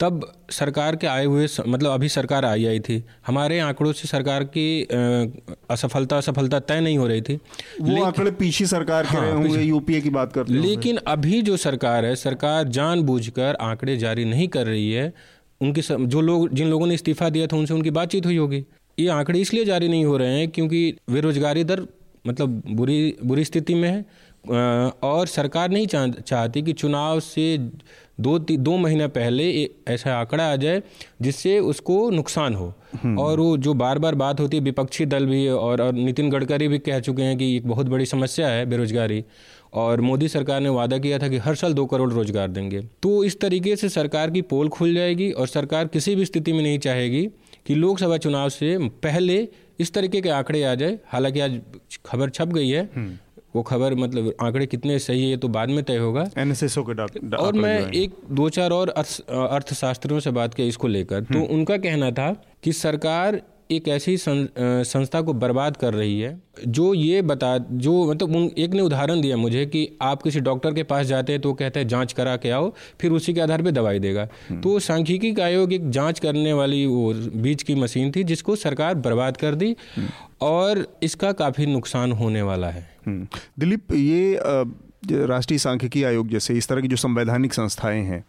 [0.00, 4.44] तब सरकार के आए हुए मतलब अभी सरकार आई आई थी। हमारे आंकड़ों से सरकार
[4.46, 4.66] की
[5.70, 7.34] असफलता असफलता तय नहीं हो रही थी।
[7.80, 12.04] वो आंकड़े पीछे सरकार के हाँ, होंगे यूपीए की बात करते लेकिन अभी जो सरकार
[12.04, 15.12] है सरकार जानबूझकर आंकड़े जारी नहीं कर रही है।
[15.60, 18.64] उनकी जो लोग जिन लोगों ने इस्तीफा दिया था उनसे उनकी बातचीत हुई होगी।
[19.00, 21.86] ये आंकड़े इसलिए जारी नहीं हो रहे हैं क्योंकि बेरोजगारी दर
[22.26, 24.04] मतलब बुरी बुरी स्थिति में है।
[25.02, 27.56] और सरकार नहीं चाह चाहती कि चुनाव से
[28.20, 29.48] दो दो महीने पहले
[29.88, 30.82] ऐसा आंकड़ा आ जाए
[31.22, 35.26] जिससे उसको नुकसान हो। हम्म। और वो जो बार बार बात होती है विपक्षी दल
[35.26, 38.64] भी और, और नितिन गडकरी भी कह चुके हैं कि एक बहुत बड़ी समस्या है
[38.66, 39.24] बेरोजगारी।
[39.74, 43.22] और मोदी सरकार ने वादा किया था कि हर साल दो करोड़ रोज़गार देंगे। तो
[43.24, 46.78] इस तरीके से सरकार की पोल खुल जाएगी और सरकार किसी भी स्थिति में नहीं
[46.78, 47.28] चाहेगी
[47.70, 49.36] कि लोकसभा चुनाव से पहले
[49.80, 51.60] इस तरीके के आंकड़े आ जाए। हालाँकि आज
[52.06, 53.18] खबर छप गई है। हम्म।
[53.56, 56.94] वो खबर मतलब आंकड़े कितने सही है ये तो बाद में तय होगा। एनएसएसओ के
[56.94, 61.46] डॉक्टर और मैं एक दो चार और अर्थशास्त्रियों से बात की इसको लेकर। तो हम्म।
[61.46, 67.20] उनका कहना था कि सरकार एक ऐसी संस्था को बर्बाद कर रही है जो ये
[67.22, 71.32] बता जो मतलब एक ने उदाहरण दिया मुझे कि आप किसी डॉक्टर के पास जाते
[71.32, 74.28] हैं तो कहते हैं जाँच करा के आओ फिर उसी के आधार पे दवाई देगा
[74.48, 78.56] हम्म। तो सांख्यिकी का आयोग एक जाँच करने वाली वो बीच की मशीन थी जिसको
[78.58, 80.08] सरकार बर्बाद कर दी हम्म।
[80.42, 83.26] और इसका काफ़ी नुकसान होने वाला है हम्म।
[83.58, 84.38] दिलीप ये
[85.26, 88.24] राष्ट्रीय सांख्यिकी आयोग जैसे इस तरह की जो संवैधानिक संस्थाएँ हैं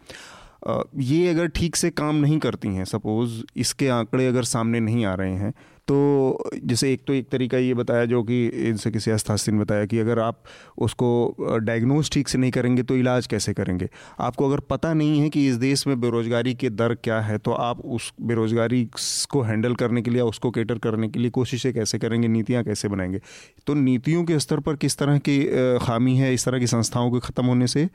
[0.98, 5.14] ये अगर ठीक से काम नहीं करती हैं सपोज़ इसके आंकड़े अगर सामने नहीं आ
[5.14, 5.52] रहे हैं
[5.88, 9.86] तो जैसे एक तो एक तरीका ये बताया जो कि इनसे किसी अस्थास्थिन ने बताया
[9.86, 10.42] कि अगर आप
[10.78, 13.88] उसको डायग्नोज ठीक से नहीं करेंगे तो इलाज कैसे करेंगे?
[14.20, 17.52] आपको अगर पता नहीं है कि इस देश में बेरोज़गारी के दर क्या है तो
[17.52, 18.84] आप उस बेरोज़गारी
[19.30, 22.88] को हैंडल करने के लिए, उसको केटर करने के लिए कोशिशें कैसे करेंगे, नीतियाँ कैसे
[22.88, 23.20] बनाएँगे?
[23.66, 25.44] तो नीतियों के स्तर पर किस तरह की
[25.78, 27.88] खामी है, इस तरह की संस्थाओं के ख़त्म होने से?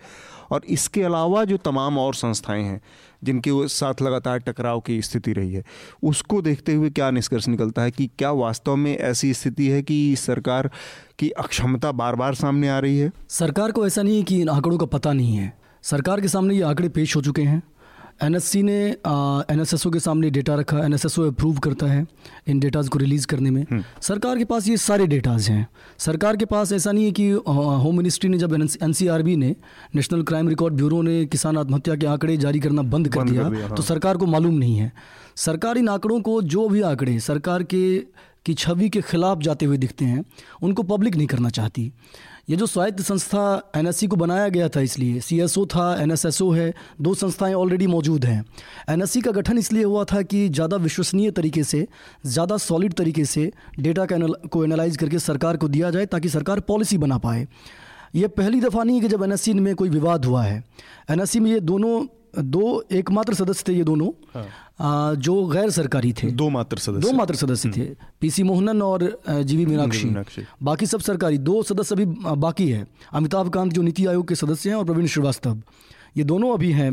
[0.52, 2.82] और इसके अलावा जो तमाम और संस्थाएँ हैं,
[3.24, 5.64] जिनके साथ लगातार टकराव की स्थिति रही है,
[6.04, 10.16] उसको देखते हुए क्या निष्कर्ष निकलता है कि क्या वास्तव में ऐसी स्थिति है कि
[10.16, 10.72] सरकार
[11.20, 13.12] की अक्षमता बार बार सामने आ रही है?
[13.30, 16.56] सरकार को ऐसा नहीं है कि इन आंकड़ों का पता नहीं है। सरकार के सामने
[16.56, 17.64] ये आंकड़े पेश हो चुके हैं।
[18.22, 18.78] एनएससी ने
[19.48, 22.06] एनएसएसओ के सामने डेटा रखा एनएसएसओ अप्रूव करता है
[22.48, 25.68] इन डेटाज को रिलीज़ करने में हम्म। सरकार के पास ये सारे डेटाज हैं
[26.00, 27.30] सरकार के पास ऐसा नहीं है कि
[27.80, 29.56] होम मिनिस्ट्री ने जब एनसीआरबी ने
[29.96, 33.50] नेशनल क्राइम रिकॉर्ड ब्यूरो ने किसान आत्महत्या के आंकड़े जारी करना बंद कर दिया कर
[33.50, 34.92] दिया, हाँ। तो सरकार को मालूम नहीं है
[35.38, 37.84] सरकार इन आंकड़ों को जो भी आंकड़े सरकार के
[38.46, 40.24] की छवि के खिलाफ जाते हुए दिखते हैं
[40.64, 41.92] उनको पब्लिक नहीं करना चाहती
[42.48, 47.14] ये जो स्वायत्त संस्था एन को बनाया गया था इसलिए सीएसओ था एनएसएसओ है, दो
[47.14, 48.46] संस्थाएँ ऑलरेडी मौजूद हैं।
[48.90, 51.88] एन का गठन इसलिए हुआ था कि ज़्यादा विश्वसनीय तरीके से,
[52.26, 54.06] ज़्यादा सॉलिड तरीके से डेटा
[54.48, 57.48] को एनालाइज करके सरकार को दिया जाए ताकि सरकार पॉलिसी बना पाए।
[58.16, 60.64] ये पहली दफ़ा नहीं है कि जब एन में कोई विवाद हुआ है।
[61.10, 62.06] एन में ये दोनों
[62.40, 67.14] दो एकमात्र सदस्य थे ये दोनों। हाँ। जो गैर सरकारी थे। दो मात्र सदस्य। दो
[67.18, 72.06] मात्र सदस्य थे। हम्म। पीसी मोहनन और जीवी मीनाक्षी। बाकी सब सरकारी। दो सदस्य अभी
[72.42, 75.62] बाकी है। अमिताभ कांत जो नीति आयोग के सदस्य हैं और प्रवीण श्रीवास्तव।
[76.18, 76.92] ये दोनों अभी हैं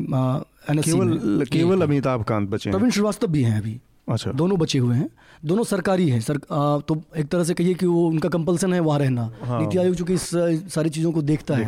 [0.70, 5.08] केवल केवल अमिताभ कांत बचे प्रवीण श्रीवास्तव भी हैं अभी। अच्छा। दोनों बचे हुए हैं।
[5.44, 8.80] दोनों सरकारी हैं। सर आ, तो एक तरह से कहिए कि वो उनका कंपल्सन है
[8.80, 10.30] वहाँ रहना। हाँ। नीति आयोग चूँकि इस
[10.74, 11.64] सारी चीज़ों को देखता है।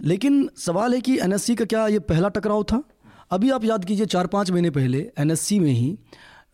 [0.00, 2.82] लेकिन सवाल है कि एनएससी का क्या ये पहला टकराव था?
[3.30, 5.96] अभी आप याद कीजिए चार पाँच महीने पहले एनएससी में ही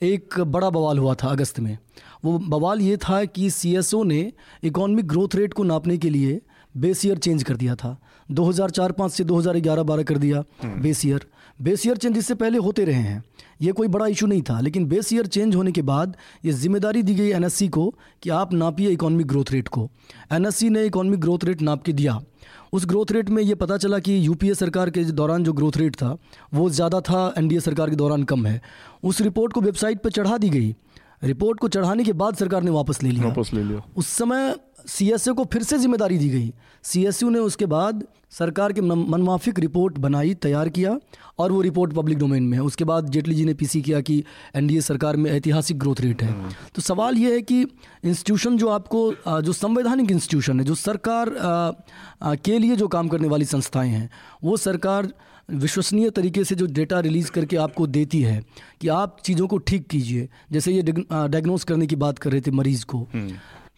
[0.03, 1.77] एक बड़ा बवाल हुआ था अगस्त में।
[2.25, 4.33] वो बवाल ये था कि सीएसओ ने
[4.63, 6.41] इकोनॉमिक ग्रोथ रेट को नापने के लिए
[6.75, 7.97] बेस ईयर चेंज कर दिया था।
[8.29, 11.27] 2004-5 से 2011-12 कर दिया base year
[11.61, 13.23] base year change इससे पहले होते रहे हैं।
[13.63, 17.03] ये कोई बड़ा इशू नहीं था लेकिन बेस ईयर चेंज होने के बाद ये ज़िम्मेदारी
[17.03, 17.89] दी गई एनएससी को
[18.23, 19.89] कि आप नापिए इकोनॉमिक ग्रोथ रेट को।
[20.33, 22.21] एनएससी ने इकोनॉमिक ग्रोथ रेट नाप के दिया।
[22.73, 25.97] उस ग्रोथ रेट में ये पता चला कि यूपीए सरकार के दौरान जो ग्रोथ रेट
[25.97, 26.17] था
[26.55, 28.61] वो ज़्यादा था एनडीए सरकार के दौरान कम है।
[29.05, 30.75] उस रिपोर्ट को वेबसाइट पर चढ़ा दी गई।
[31.25, 34.55] रिपोर्ट को चढ़ाने के बाद सरकार ने वापस ले लिया। वापस ले लिया। उस समय
[34.87, 36.53] सी को फिर से ज़िम्मेदारी दी गई
[36.85, 40.97] सीएसयू ने उसके बाद सरकार के मनमाफिक रिपोर्ट बनाई, तैयार किया
[41.39, 44.23] और वो रिपोर्ट पब्लिक डोमेन में है उसके बाद जेटली जी ने पीसी किया कि
[44.57, 46.35] एनडीए सरकार में ऐतिहासिक ग्रोथ रेट है।
[46.75, 51.31] तो सवाल ये है कि इंस्टीट्यूशन जो आपको जो संवैधानिक इंस्टीट्यूशन है, जो सरकार
[52.25, 54.11] के लिए जो काम करने वाली संस्थाएँ हैं,
[54.45, 55.13] वो सरकार
[55.49, 58.43] विश्वसनीय तरीके से जो डेटा रिलीज़ करके आपको देती है
[58.81, 62.51] कि आप चीज़ों को ठीक कीजिए जैसे ये डायग्नोस करने की बात कर रहे थे
[62.53, 63.07] मरीज़ को।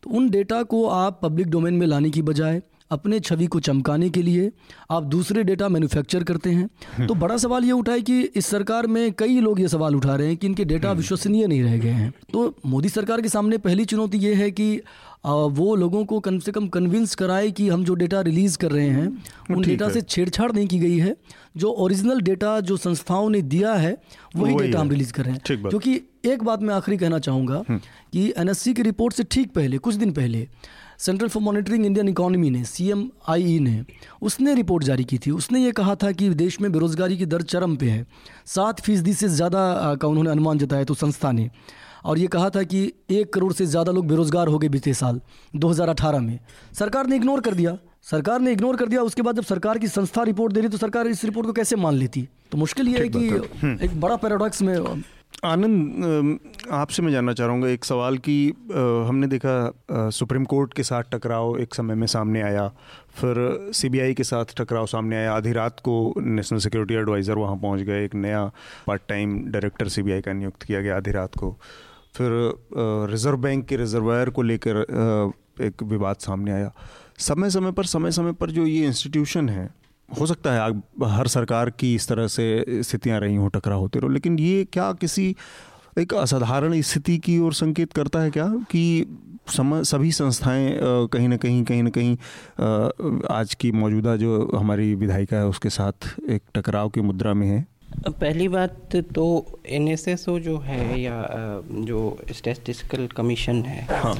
[0.02, 4.08] तो उन डेटा को आप पब्लिक डोमेन में लाने की बजाय अपने छवि को चमकाने
[4.10, 4.50] के लिए
[4.90, 8.86] आप दूसरे डेटा मैन्युफैक्चर करते हैं। तो बड़ा सवाल ये उठा है कि इस सरकार
[8.86, 11.76] में कई लोग ये सवाल उठा रहे हैं कि इनके डेटा हम्म। विश्वसनीय नहीं रह
[11.78, 14.80] गए हैं। तो मोदी सरकार के सामने पहली चुनौती ये है कि
[15.24, 18.88] वो लोगों को कम से कम कन्विंस कराए कि हम जो डेटा रिलीज़ कर रहे
[18.88, 19.06] हैं
[19.50, 21.14] उन डेटा से छेड़छाड़ नहीं की गई है।
[21.56, 23.96] जो ओरिजिनल डेटा जो संस्थाओं ने दिया है
[24.36, 27.78] वही डेटा हम रिलीज़ कर रहे हैं। क्योंकि एक बात मैं आखिरी कहना चाहूँगा हम्म।
[28.12, 30.46] कि एनएससी की रिपोर्ट से ठीक पहले कुछ दिन पहले
[30.98, 33.84] centre for monitoring Indian economy ने सी एम आई ई ने
[34.22, 37.42] उसने रिपोर्ट जारी की थी। उसने ये कहा था कि देश में बेरोज़गारी की दर
[37.44, 38.06] चरम पे है।
[38.46, 41.50] सात फ़ीसदी से ज़्यादा का उन्होंने अनुमान जताया तो संस्था ने।
[42.08, 45.20] और ये कहा था कि एक करोड़ से ज़्यादा लोग बेरोज़गार हो गए बीते साल
[45.56, 46.38] 2018 में।
[46.74, 49.88] सरकार ने इग्नोर कर दिया। सरकार ने इग्नोर कर दिया। उसके बाद जब सरकार की
[49.88, 52.28] संस्था रिपोर्ट दे रही तो सरकार इस रिपोर्ट को कैसे मान लेती?
[52.52, 55.02] तो मुश्किल ये है कि हम्म। एक बड़ा पैराडॉक्स में
[55.44, 56.38] आनंद
[56.72, 58.36] आपसे मैं जानना चाह रहा हूँ एक सवाल कि
[59.08, 62.66] हमने देखा सुप्रीम कोर्ट के साथ टकराव एक समय में सामने आया
[63.14, 63.36] फिर
[63.74, 68.04] सीबीआई के साथ टकराव सामने आया। आधी रात को नेशनल सिक्योरिटी एडवाइज़र वहाँ पहुँच गए
[68.04, 68.44] एक नया
[68.86, 71.56] पार्ट टाइम डायरेक्टर सीबीआई का नियुक्त किया गया आधी रात को।
[72.18, 74.80] फिर रिज़र्व बैंक के रिजर्वायर को लेकर
[75.60, 76.72] एक विवाद सामने आया।
[77.18, 79.68] समय समय पर समय समय पर जो ये इंस्टीट्यूशन है,
[80.08, 84.08] हो सकता है हर सरकार की इस तरह से स्थितियाँ रही हों, टकराव होते रहो,
[84.08, 85.34] लेकिन ये क्या किसी
[85.98, 89.06] एक असाधारण स्थिति की ओर संकेत करता है क्या कि
[89.48, 90.78] सम, सभी संस्थाएँ
[91.12, 96.14] कहीं ना कहीं कहीं ना कहीं आज की मौजूदा जो हमारी विधायिका है, उसके साथ
[96.28, 97.66] एक टकराव की मुद्रा में है?
[98.10, 99.24] पहली बात तो
[99.66, 101.22] एनएसएसओ जो है या
[101.68, 104.14] जो स्टेटिस्टिकल कमीशन है हाँ।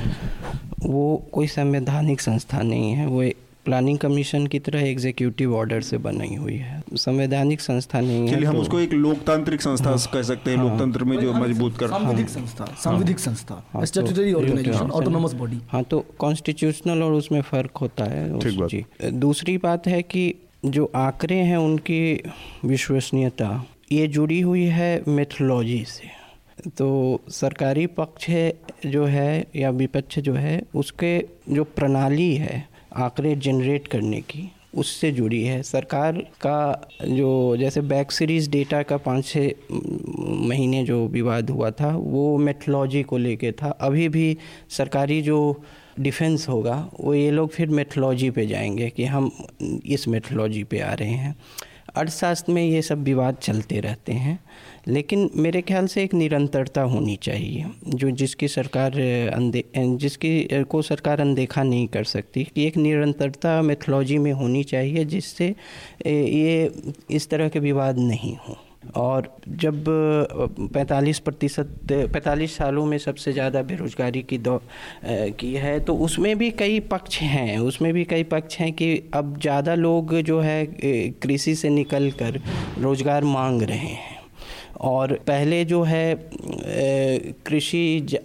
[0.82, 3.22] वो कोई संवैधानिक संस्था नहीं है वो
[3.64, 8.54] प्लानिंग कमीशन की तरह एग्जीक्यूटिव ऑर्डर से बनाई हुई है। संवैधानिक संस्था नहीं है हम
[8.54, 11.88] तो, उसको एक लोकतांत्रिक संस्था हाँ, कह सकते हैं हाँ, लोकतंत्र में जो मज़बूत कर
[11.88, 18.04] सांविधिक संस्था सांविधिक संस्था स्टैट्यूटरी ऑर्गेनाइजेशन ऑटोनोमस बॉडी हाँ तो कॉन्स्टिट्यूशनल और उसमें फ़र्क होता
[18.04, 22.00] है जी। दूसरी बात है कि जो आंकड़े हैं उनकी
[22.64, 26.08] विश्वसनीयता ये जुड़ी हुई है मेथोलॉजी से।
[26.68, 28.26] तो सरकारी पक्ष
[28.86, 35.12] जो है या विपक्ष जो है, उसके जो प्रणाली है आंकड़े जनरेट करने की, उससे
[35.12, 39.50] जुड़ी है। सरकार का जो जैसे बैक सीरीज़ डेटा का पाँच छः
[40.28, 44.38] महीने जो विवाद हुआ था, वो मेथोलॉजी को लेके था। अभी भी
[44.70, 45.62] सरकारी जो
[46.00, 49.30] डिफेंस होगा, वो ये लोग फिर मेथोलॉजी पे जाएँगे कि हम
[49.86, 51.36] इस मेथोलॉजी पे आ रहे हैं।
[51.98, 54.38] अर्थशास्त्र में ये सब विवाद चलते रहते हैं,
[54.88, 59.00] लेकिन मेरे ख्याल से एक निरंतरता होनी चाहिए, जो जिसकी सरकार
[59.34, 65.04] अनदे जिसकी को सरकार अनदेखा नहीं कर सकती, कि एक निरंतरता मेथोलॉजी में होनी चाहिए,
[65.06, 65.54] जिससे
[66.06, 66.70] ये
[67.10, 68.54] इस तरह के विवाद नहीं हों।
[68.96, 69.84] और जब
[70.74, 74.60] पैंतालीस प्रतिशत, पैंतालीस सालों में सबसे ज़्यादा बेरोजगारी की दौ
[75.06, 79.38] की है तो उसमें भी कई पक्ष हैं। उसमें भी कई पक्ष हैं कि अब
[79.40, 80.64] ज़्यादा लोग जो है
[81.22, 82.40] कृषि से निकल कर
[82.80, 84.17] रोज़गार मांग रहे हैं।
[84.80, 86.30] और पहले जो है
[87.46, 88.18] कृषि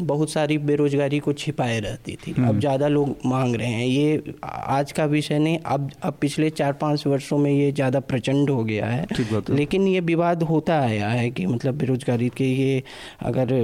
[0.00, 4.34] बहुत सारी बेरोजगारी को छिपाए रहती थी। अब हम्म। ज़्यादा लोग मांग रहे हैं। ये
[4.44, 8.64] आज का विषय नहीं अब अब पिछले चार पाँच वर्षों में ये ज़्यादा प्रचंड हो
[8.64, 9.06] गया है।
[9.50, 12.82] लेकिन ये विवाद होता आया है कि मतलब बेरोजगारी के ये
[13.22, 13.54] अगर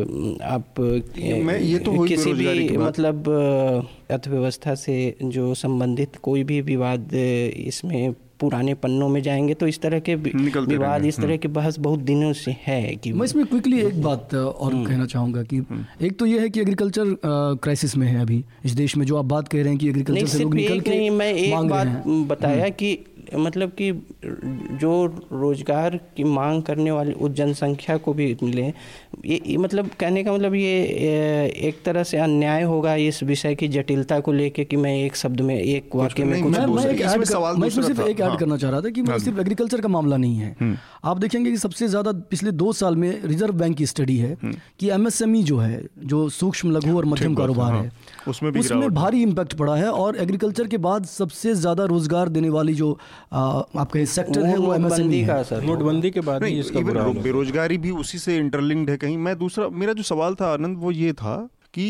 [0.44, 3.29] आप मैं ये तो किसी भी मतलब
[4.11, 9.98] अर्थव्यवस्था से जो संबंधित कोई भी विवाद इसमें पुराने पन्नों में जाएँगे तो इस तरह
[9.98, 14.03] के विवाद इस तरह के बहस बहुत दिनों से है कि मैं इसमें क्विकली एक
[14.03, 18.07] बात और हम्म। कहना चाहूँगा कि हम्म। एक तो ये है कि एग्रीकल्चर क्राइसिस में
[18.07, 20.55] है अभी इस देश में जो आप बात कह रहे हैं कि एग्रीकल्चर से लोग
[20.55, 22.98] निकल के नहीं मैं एक बात बताया हम्म। कि
[23.35, 23.93] मतलब कि
[24.79, 24.93] जो
[25.33, 30.55] रोज़गार की मांग करने वाली उस जनसंख्या को भी मिले ये, मतलब कहने का मतलब
[30.55, 35.17] ये एक तरह से अन्याय होगा इस विषय की जटिलता को लेके कि मैं एक
[35.17, 38.29] शब्द में एक वाक्य में कुछ मैं, मैं एक ऐड सवाल मैं सिर्फ़ एक ऐड
[38.29, 41.19] हाँ। करना चाह रहा था कि हाँ। सिर्फ़ एग्रीकल्चर का मामला नहीं है हम्म। आप
[41.19, 44.91] देखेंगे कि सबसे ज़्यादा पिछले दो साल में रिज़र्व बैंक की स्टडी है हम्म। कि
[44.91, 49.23] एमएसएमई जो है जो सूक्ष्म लघु और मध्यम कारोबार हाँ। है उसमें भी उसमें भारी
[49.23, 52.93] इम्पैक्ट पड़ा है और एग्रीकल्चर के बाद सबसे ज़्यादा रोज़गार देने वाली जो
[53.33, 56.43] आपका सेक्टर है वो एमएसएमई का सर नोटबंदी के बाद
[57.23, 60.91] बेरोजगारी भी उसी से इंटरलिंक्ड है कहीं। मैं दूसरा मेरा जो सवाल था आनंद वो
[60.93, 61.37] ये था
[61.75, 61.87] कि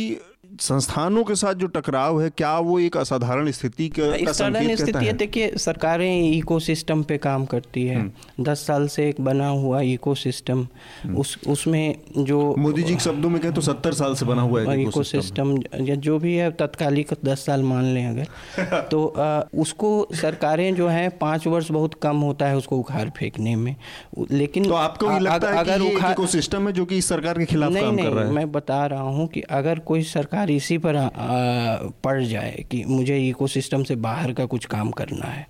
[0.61, 5.13] संस्थानों के साथ जो टकराव है क्या वो एक असाधारण स्थिति का असाधारण स्थिति है?
[5.13, 10.67] देखिए सरकारें इकोसिस्टम पे काम करती है। हम्म। दस साल से एक बना हुआ इकोसिस्टम
[11.05, 14.43] हम्म। उस उसमें जो मोदी जी के शब्दों में कहें तो सत्तर साल से बना
[14.43, 18.25] हुआ है इकोसिस्टम। या जो भी है तत्कालिक दस साल मान लें अगर।
[18.91, 23.57] तो आ, उसको सरकारें जो है पाँच वर्ष बहुत कम होता है उसको उखाड़ फेंकने
[23.57, 23.77] में।
[24.31, 27.73] लेकिन तो आपको ये लगता है अगर इकोसिस्टम है जो कि इस सरकार के खिलाफ
[27.73, 28.33] काम कर रहा है?
[28.33, 30.97] मैं बता रहा हूँ कि अगर कोई सरकार सरकार इसी पर
[32.05, 35.47] पड़ जाए कि मुझे इकोसिस्टम से बाहर का कुछ काम करना है।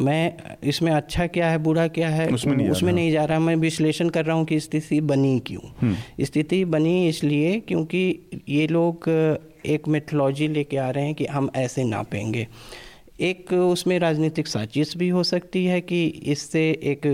[0.00, 0.32] मैं
[0.62, 4.08] इसमें अच्छा क्या है बुरा क्या है उसमें नहीं, उसमें नहीं जा रहा। मैं विश्लेषण
[4.08, 8.02] कर रहा हूँ कि स्थिति बनी क्यों। हम्म। स्थिति बनी इसलिए क्योंकि
[8.48, 9.08] ये लोग
[9.66, 12.46] एक मेथोलॉजी लेके आ रहे हैं कि हम ऐसे नापेंगे।
[13.20, 17.06] एक उसमें राजनीतिक साजिश भी हो सकती है कि इससे एक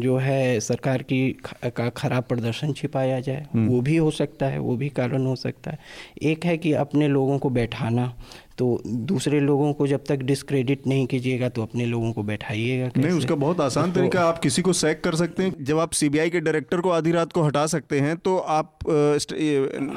[0.00, 1.20] जो है सरकार की
[1.66, 5.34] का खराब प्रदर्शन छिपाया जाए हम्म। वो भी हो सकता है वो भी कारण हो
[5.36, 5.78] सकता है
[6.22, 8.12] एक है कि अपने लोगों को बैठाना
[8.58, 13.10] तो दूसरे लोगों को जब तक डिस्क्रेडिट नहीं कीजिएगा तो अपने लोगों को बैठाइएगा नहीं
[13.10, 16.30] उसका बहुत आसान तो, तरीका आप किसी को सैक कर सकते हैं। जब आप सीबीआई
[16.30, 18.78] के डायरेक्टर को आधी रात को हटा सकते हैं तो आप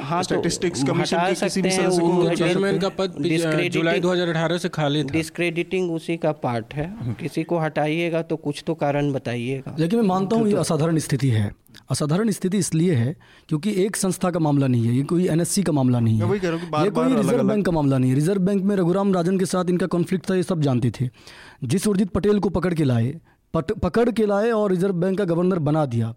[0.02, 3.14] हाँ, स्टैटिस्टिक्स तो कमीशन के किसी भी सदस्य को चेयरमैन का पद
[3.72, 8.64] जुलाई 2018 से खाली था। डिस्क्रेडिटिंग उसी का पार्ट है। किसी को हटाइएगा तो कुछ
[8.66, 11.52] तो कारण बताइएगा। लेकिन मैं मानता हूँ ये तो- असाधारण स्थिति है।
[11.90, 13.14] असाधारण स्थिति इसलिए है
[13.48, 16.90] क्योंकि एक संस्था का मामला नहीं है ये कोई एनएससी का मामला नहीं है। ये
[16.90, 19.86] कोई रिज़र्व बैंक का मामला नहीं है। रिज़र्व बैंक में रघुराम राजन के साथ इनका
[19.86, 21.08] कॉन्फ्लिक्ट था ये सब जानते थे।
[21.64, 23.14] जिस उर्जित पटेल को पकड़ के लाए
[23.54, 26.14] पकड़ के लाए और रिज़र्व बैंक का गवर्नर बना दिया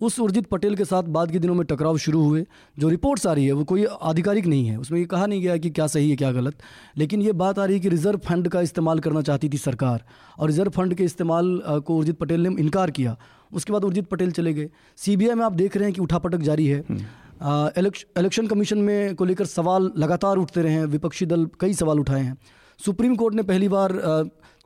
[0.00, 2.44] उस उर्जित पटेल के साथ बाद के दिनों में टकराव शुरू हुए
[2.78, 5.56] जो रिपोर्ट्स आ रही है वो कोई आधिकारिक नहीं है। उसमें ये कहा नहीं गया
[5.56, 6.62] कि क्या सही है क्या गलत
[6.96, 10.04] लेकिन ये बात आ रही है कि रिज़र्व फंड का इस्तेमाल करना चाहती थी सरकार
[10.38, 13.16] और रिज़र्व फंड के इस्तेमाल को उर्जित पटेल ने इनकार किया।
[13.52, 16.66] उसके बाद उर्जित पटेल चले गए। सीबीआई में आप देख रहे हैं कि उठापटक जारी
[16.66, 17.80] है। हम्म।
[18.18, 22.22] इलेक्शन कमीशन में को लेकर सवाल लगातार उठते रहे हैं। विपक्षी दल कई सवाल उठाए
[22.22, 22.36] हैं।
[22.80, 23.92] सुप्रीम कोर्ट ने पहली बार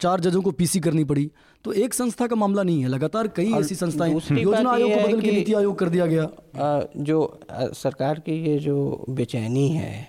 [0.00, 1.30] चार जजों को पीसी करनी पड़ी।
[1.64, 5.20] तो एक संस्था का मामला नहीं है। लगातार कई ऐसी संस्थाएँ योजना आयोग को बदल
[5.20, 6.28] के नीति आयोग कर दिया गया।
[6.96, 10.08] जो सरकार की ये जो बेचैनी है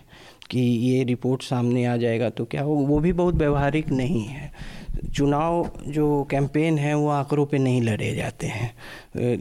[0.50, 4.52] कि ये रिपोर्ट सामने आ जाएगा तो क्या हो वो भी बहुत व्यवहारिक नहीं है।
[5.16, 8.74] चुनाव जो कैंपेन है वो आंकड़ों पे नहीं लड़े जाते हैं।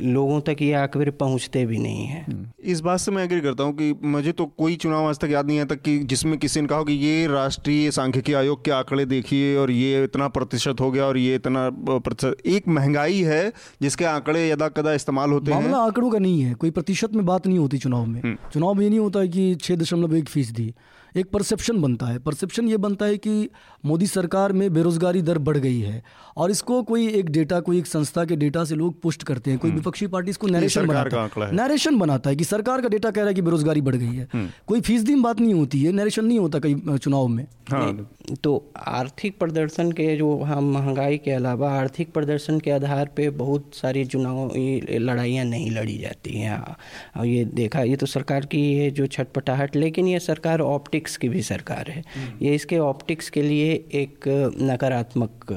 [0.03, 3.65] लोगों तक ये आंकड़े पहुँचते भी नहीं हैं। हम्म। इस बात से मैं एग्री करता
[3.65, 6.67] हूँ कि मुझे तो कोई चुनाव आज तक याद नहीं आता कि जिसमें किसी ने
[6.67, 11.05] कहा कि ये राष्ट्रीय सांख्यिकी आयोग के आंकड़े देखिए और ये इतना प्रतिशत हो गया
[11.05, 16.11] और ये इतना प्रतिशत एक महँगाई है जिसके आंकड़े यदा कदा इस्तेमाल होते हैं। आंकड़ों
[16.11, 18.91] का नहीं है कोई प्रतिशत में बात नहीं होती चुनाव में। हम्म। चुनाव में ये
[18.91, 20.75] नहीं होता है कि छः दशमलव एक फ़ीसदी।
[21.17, 23.49] एक परसेप्शन बनता है। परसेप्शन ये बनता है कि
[23.85, 26.03] मोदी सरकार में बेरोजगारी दर बढ़ गई है
[26.37, 29.59] और इसको कोई एक डेटा कोई एक संस्था के डेटा से लोग पुष्ट करते हैं।
[29.61, 33.11] कोई हम्म। विपक्षी पार्टी इसको नरेशन बनाता है। नरेशन बनाता है कि सरकार का डेटा
[33.11, 35.93] कह रहा है कि बेरोजगारी बढ़ गई है। हम्म। कोई फ़ीसदी बात नहीं होती है
[35.93, 38.11] नरेशन नहीं होता कई चुनाव में। हाँ।
[38.43, 43.71] तो आर्थिक प्रदर्शन के जो हम महँगाई के अलावा आर्थिक प्रदर्शन के आधार पे बहुत
[43.75, 49.07] सारी चुनाव लड़ाइयाँ नहीं लड़ी जाती हैं। ये देखा ये तो सरकार की है जो
[49.07, 52.03] छटपटाहट लेकिन ये सरकार ऑप्टिक ऑप्टिक्स की भी सरकार है।
[52.43, 54.25] ये इसके ऑप्टिक्स के लिए एक
[54.61, 55.53] नकारात्मक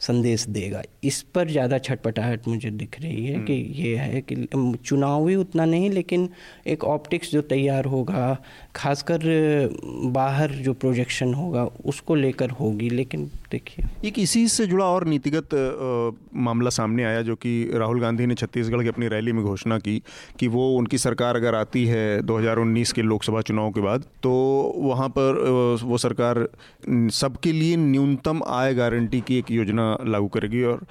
[0.00, 4.36] संदेश देगा। इस पर ज़्यादा छटपटाहट मुझे दिख रही है कि ये है कि
[4.84, 6.28] चुनावी उतना नहीं लेकिन
[6.66, 8.36] एक ऑप्टिक्स जो तैयार होगा
[8.76, 9.20] खासकर
[10.14, 15.54] बाहर जो प्रोजेक्शन होगा उसको लेकर होगी। लेकिन देखिए। एक इसी से जुड़ा और नीतिगत
[16.44, 20.00] मामला सामने आया जो कि राहुल गांधी ने छत्तीसगढ़ की अपनी रैली में घोषणा की
[20.38, 24.32] कि वो उनकी सरकार अगर आती है 2019 के लोकसभा चुनाव के बाद तो
[24.84, 25.40] वहाँ पर
[25.84, 26.48] वो सरकार
[26.90, 30.86] सबके लिए न्यूनतम आय गारंटी की एक योजना लागू करेगी और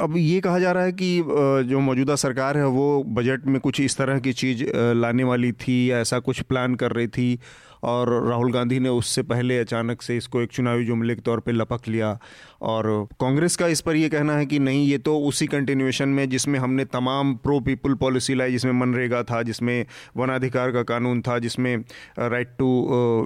[0.00, 1.22] अब ये कहा जा रहा है कि
[1.68, 5.90] जो मौजूदा सरकार है वो बजट में कुछ इस तरह की चीज़ लाने वाली थी
[5.90, 7.38] या ऐसा कुछ प्लान कर रही थी।
[7.82, 11.52] और राहुल गांधी ने उससे पहले अचानक से इसको एक चुनावी जुमले के तौर पर
[11.52, 12.18] लपक लिया।
[12.62, 16.28] और कांग्रेस का इस पर यह कहना है कि नहीं, ये तो उसी कंटिन्यूएशन में
[16.28, 21.38] जिसमें हमने तमाम प्रो पीपल पॉलिसी लाई, जिसमें मनरेगा था, जिसमें वनाधिकार का कानून था,
[21.38, 21.76] जिसमें
[22.18, 22.68] राइट टू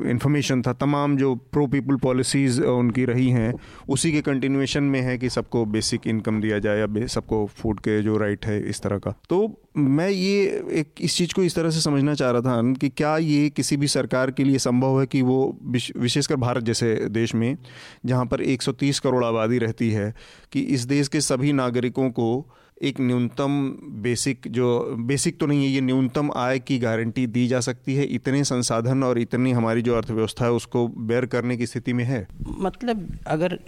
[0.07, 3.55] इंफॉर्मेशन था, तमाम जो प्रो पीपल पॉलिसीज़ उनकी रही हैं,
[3.89, 8.03] उसी के कंटिन्यूएशन में है कि सबको बेसिक इनकम दिया जाए या सबको फ़ूड के
[8.03, 11.71] जो राइट है इस तरह का। तो मैं ये एक इस चीज़ को इस तरह
[11.71, 15.07] से समझना चाह रहा था कि क्या ये किसी भी सरकार के लिए संभव है
[15.07, 15.59] कि वो
[15.97, 17.59] विशेषकर भारत जैसे देश में
[18.07, 20.15] जहाँ पर 130 करोड़ आबादी रहती है
[20.53, 22.47] कि इस देश के सभी नागरिकों को
[22.83, 27.61] एक न्यूनतम बेसिक जो बेसिक तो नहीं है ये न्यूनतम आय की गारंटी दी जा
[27.61, 31.93] सकती है इतने संसाधन और इतनी हमारी जो अर्थव्यवस्था है उसको बेयर करने की स्थिति
[31.93, 33.59] में है मतलब अगर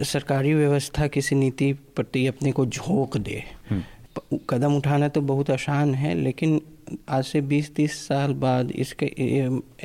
[0.00, 3.44] सरकारी व्यवस्था किसी नीति प्रति अपने को झोंक दे।
[4.50, 6.60] कदम उठाना तो बहुत आसान है लेकिन
[7.08, 9.06] आज से 20-30 साल बाद इसके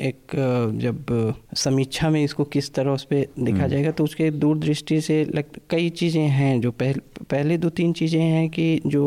[0.00, 0.34] एक
[0.76, 1.06] जब
[1.56, 5.58] समीक्षा में इसको किस तरह उस पर देखा हम्म। जाएगा तो उसके दूरदृष्टि से लग
[5.70, 9.04] कई चीज़ें हैं जो पहले पहले दो तीन चीज़ें हैं कि जो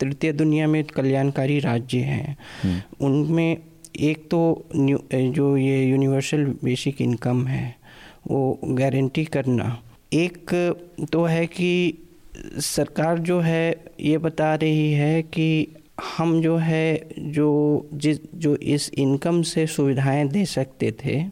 [0.00, 3.56] तृतीय दुनिया में कल्याणकारी राज्य हैं हम्म। उनमें
[4.00, 4.40] एक तो
[4.72, 7.74] जो ये यूनिवर्सल बेसिक इनकम है
[8.28, 9.76] वो गारंटी करना
[10.14, 10.54] एक
[11.12, 11.70] तो है कि
[12.62, 13.64] सरकार जो है
[14.00, 15.48] ये बता रही है कि
[16.16, 17.48] हम जो है जो
[17.94, 21.24] जिस जो इस इनकम से सुविधाएँ दे सकते थे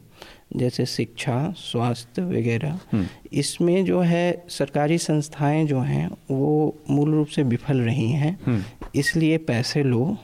[0.57, 7.27] जैसे शिक्षा स्वास्थ्य वगैरह हम्म। इसमें जो है सरकारी संस्थाएँ जो हैं वो मूल रूप
[7.27, 8.63] से विफल रही हैं हम्म।
[8.95, 10.17] इसलिए पैसे लो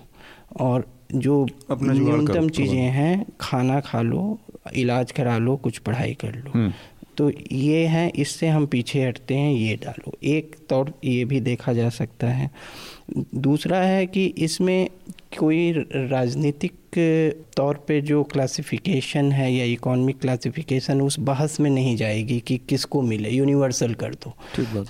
[0.61, 4.39] और जो न्यूनतम चीज़ें हैं खाना खा लो
[4.74, 6.72] इलाज करा लो कुछ पढ़ाई कर लो हम्म।
[7.21, 11.73] तो ये है इससे हम पीछे हटते हैं ये डालो। एक तौर ये भी देखा
[11.73, 12.51] जा सकता है।
[13.35, 14.89] दूसरा है कि इसमें
[15.39, 16.73] कोई राजनीतिक
[17.57, 23.03] तौर पे जो क्लासिफिकेशन है या इकोनॉमिक क्लासिफिकेशन उस बहस में नहीं जाएगी कि किसको
[23.03, 24.35] मिले। यूनिवर्सल कर दो।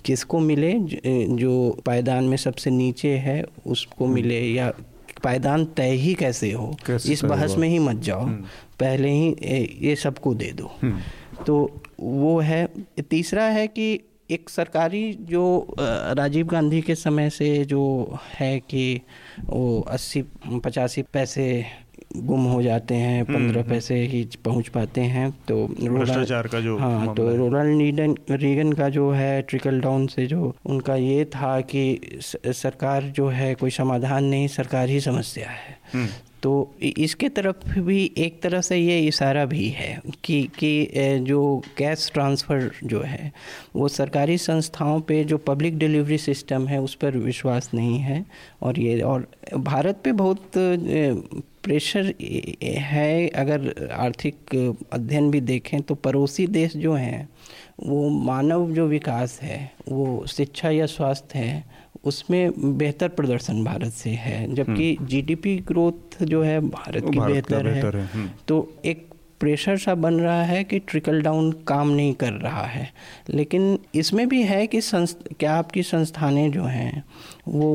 [0.06, 0.72] किसको मिले
[1.36, 4.72] जो पायदान में सबसे नीचे है उसको हम्म। मिले या
[5.24, 8.44] पायदान तय ही कैसे हो कैसे इस बहस में ही मत जाओ। हम्म।
[8.80, 10.98] पहले ही ये सबको दे दो। हम्म।
[11.46, 12.66] तो वो है
[13.10, 13.92] तीसरा है कि
[14.30, 15.44] एक सरकारी जो
[16.16, 17.84] राजीव गांधी के समय से जो
[18.34, 19.00] है कि
[19.46, 20.22] वो अस्सी
[20.64, 21.46] पचासी पैसे
[22.16, 26.60] गुम हो जाते हैं हम्म, पंद्रह हम्म। पैसे ही पहुँच पाते हैं तो भ्रष्टाचार का
[26.60, 31.24] जो हाँ तो रोनाल्ड रीगन रीगन का जो है ट्रिकल डाउन से जो उनका ये
[31.24, 36.08] था कि सरकार जो है कोई समाधान नहीं सरकार ही समस्या है हम्म।
[36.42, 40.88] तो इसके तरफ़ भी एक तरह से ये इशारा भी है कि कि
[41.26, 41.40] जो
[41.78, 43.32] कैश ट्रांसफ़र जो है,
[43.76, 48.24] वो सरकारी संस्थाओं पे जो पब्लिक डिलीवरी सिस्टम है, उस पर विश्वास नहीं है।
[48.62, 49.26] और ये, और
[49.56, 50.50] भारत पे बहुत
[51.62, 52.14] प्रेशर
[52.62, 54.54] है। अगर आर्थिक
[54.92, 57.28] अध्ययन भी देखें तो पड़ोसी देश जो हैं,
[57.80, 61.64] वो मानव जो विकास है, वो शिक्षा या स्वास्थ्य है
[62.04, 67.66] उसमें बेहतर प्रदर्शन भारत से है जबकि जीडीपी हम्म। ग्रोथ जो है भारत की बेहतर
[67.66, 69.08] है, है। हम्म। तो एक
[69.40, 72.92] प्रेशर सा बन रहा है कि ट्रिकल डाउन काम नहीं कर रहा है
[73.30, 77.04] लेकिन इसमें भी है कि संस्थ क्या आपकी संस्थानें जो हैं
[77.48, 77.70] वो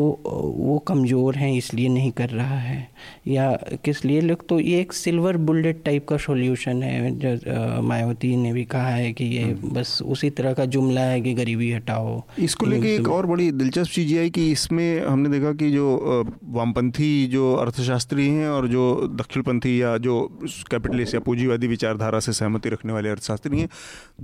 [0.57, 2.87] वो कमज़ोर हैं इसलिए नहीं कर रहा है
[3.27, 3.51] या
[3.85, 4.21] किस लिए?
[4.21, 8.89] लोग तो ये एक सिल्वर बुलेट टाइप का सॉल्यूशन है जो मायावती ने भी कहा
[8.89, 12.95] है कि ये हम्म। बस उसी तरह का जुमला है कि गरीबी हटाओ। इसको लेके
[12.95, 15.87] एक और बड़ी दिलचस्प चीज़ ये है कि इसमें हमने देखा कि जो
[16.51, 18.85] वामपंथी जो अर्थशास्त्री हैं और जो
[19.15, 20.21] दक्षिणपंथी या जो
[20.71, 23.69] कैपिटलिस्ट या पूंजीवादी विचारधारा से सहमति रखने वाले अर्थशास्त्री हैं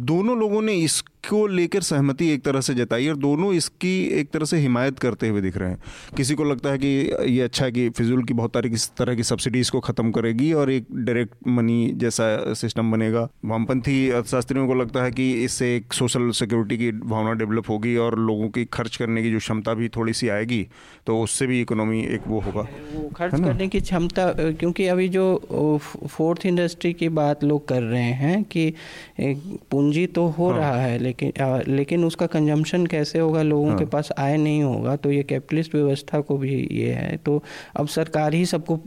[0.06, 4.46] दोनों लोगों ने इसको लेकर सहमति एक तरह से जताई और दोनों इसकी एक तरह
[4.46, 5.78] से हिमायत करते हुए हुए दिख रहे हैं।
[6.18, 6.88] किसी को लगता है कि
[7.30, 10.52] ये अच्छा है कि फिजूल की बहुत तारीख इस तरह की सब्सिडीज़ को ख़त्म करेगी
[10.54, 15.94] और एक डायरेक्ट मनी जैसा सिस्टम बनेगा वामपंथी अर्थशास्त्रियों को लगता है कि इससे एक
[15.94, 19.90] सोशल सिक्योरिटी की भावना डेवलप होगी और लोगों की खर्च करने की जो क्षमता भी
[19.90, 20.66] थोड़ी सी आएगी
[21.08, 22.62] तो उससे भी इकोनॉमी एक वो होगा
[22.94, 25.26] वो खर्च करने की क्षमता क्योंकि अभी जो
[26.08, 28.74] फोर्थ इंडस्ट्री की बात लोग कर रहे हैं कि
[29.72, 31.34] पूंजी तो हो हाँ। रहा है लेकिन
[31.70, 35.76] लेकिन उसका कंजम्पशन कैसे होगा लोगों हाँ। के पास आय नहीं होगा तो ये कैपिटलिस्ट
[35.76, 37.42] व्यवस्था को भी ये है तो
[37.76, 38.80] अब सरकार ही सबको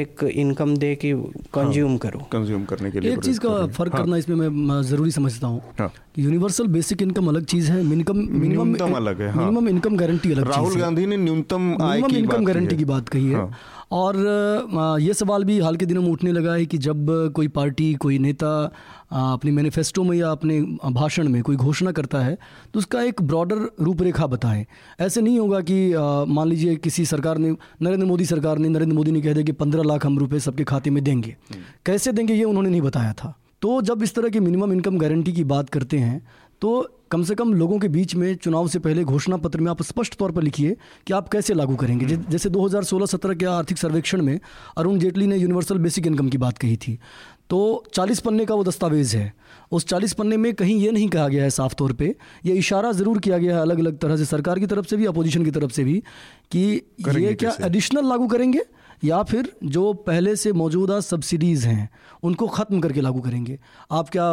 [0.00, 1.12] एक इनकम दे कि
[1.54, 4.82] कंज्यूम हाँ। करो कंज्यूम करने के लिए एक चीज़ का फ़र्क हाँ। करना इसमें मैं
[4.84, 9.68] ज़रूरी समझता हूँ हाँ। यूनिवर्सल बेसिक इनकम अलग चीज़ है मिनिमम मिनिमम अलग है मिनिमम
[9.68, 13.50] इनकम गारंटी अलग राहुल गांधी ने न्यूनतम मिनिमम इनकम गारंटी की बात कही है। हाँ।
[13.92, 14.16] और
[15.00, 17.06] ये सवाल भी हाल के दिनों में उठने लगा है कि जब
[17.36, 18.52] कोई पार्टी कोई नेता
[19.12, 20.60] अपने मैनिफेस्टो में या अपने
[20.92, 22.36] भाषण में कोई घोषणा करता है
[22.74, 24.64] तो उसका एक ब्रॉडर रूपरेखा बताएँ।
[25.00, 25.76] ऐसे नहीं होगा कि
[26.28, 27.50] मान लीजिए किसी सरकार ने
[27.82, 30.64] नरेंद्र मोदी सरकार ने नरेंद्र मोदी ने कह दिया कि पंद्रह लाख हम रुपये सबके
[30.64, 34.28] खाते में देंगे। हम्म। कैसे देंगे ये उन्होंने नहीं बताया था। तो जब इस तरह
[34.28, 36.26] की मिनिमम इनकम गारंटी की बात करते हैं
[36.62, 36.70] तो
[37.10, 40.14] कम से कम लोगों के बीच में चुनाव से पहले घोषणा पत्र में आप स्पष्ट
[40.18, 44.38] तौर पर लिखिए कि आप कैसे लागू करेंगे। जैसे 2016-17 के आर्थिक सर्वेक्षण में
[44.78, 46.98] अरुण जेटली ने यूनिवर्सल बेसिक इनकम की बात कही थी।
[47.50, 49.32] तो 40 पन्ने का वो दस्तावेज़ है।
[49.72, 52.14] उस 40 पन्ने में कहीं ये नहीं कहा गया है साफ़ तौर पे
[52.46, 55.06] ये इशारा ज़रूर किया गया है अलग अलग तरह से सरकार की तरफ़ से भी
[55.06, 56.02] अपोजिशन की तरफ़ से भी
[56.52, 56.64] कि
[57.08, 58.62] ये क्या एडिशनल लागू करेंगे?
[59.02, 61.88] या फिर जो पहले से मौजूदा सब्सिडीज़ हैं
[62.22, 63.58] उनको ख़त्म करके लागू करेंगे
[63.92, 64.26] आप क्या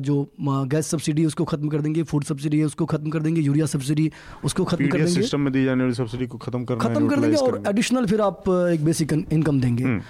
[0.00, 0.16] जो
[0.66, 4.10] गैस सब्सिडी उसको ख़त्म कर देंगे फ़ूड सब्सिडी है उसको ख़त्म कर देंगे यूरिया सब्सिडी
[4.44, 7.20] उसको ख़त्म कर देंगे सिस्टम में दी जाने वाली सब्सिडी को ख़त्म कर ख़त्म कर
[7.20, 10.00] देंगे और एडिशनल फिर आप एक बेसिक इनकम देंगे हम्म।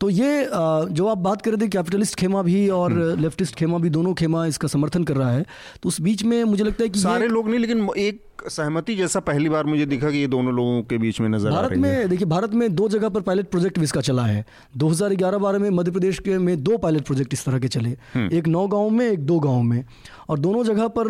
[0.00, 0.48] तो ये
[0.90, 4.14] जो आप बात कर रहे थे कैपिटलिस्ट खेमा भी और लेफ्टिस्ट हम्म। खेमा भी दोनों
[4.14, 5.44] खेमा इसका समर्थन कर रहा है
[5.82, 9.20] तो उस बीच में मुझे लगता है कि सारे लोग नहीं लेकिन एक सहमति जैसा
[9.20, 11.80] पहली बार मुझे दिखा कि ये दोनों लोगों के बीच में नज़र भारत आ रही
[11.80, 14.44] में देखिए भारत में दो जगह पर पायलट प्रोजेक्ट इसका चला है।
[14.76, 18.48] 2011-12 में मध्य प्रदेश के में दो पायलट प्रोजेक्ट इस तरह के चले। हम्म। एक
[18.48, 19.84] नौ गाँव में एक दो गाँव में।
[20.28, 21.06] और दोनों जगह पर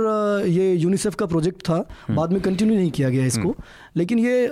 [0.47, 3.62] ये यूनिसेफ का प्रोजेक्ट था। हम्म। बाद में कंटिन्यू नहीं किया गया इसको। हम्म।
[3.97, 4.51] लेकिन ये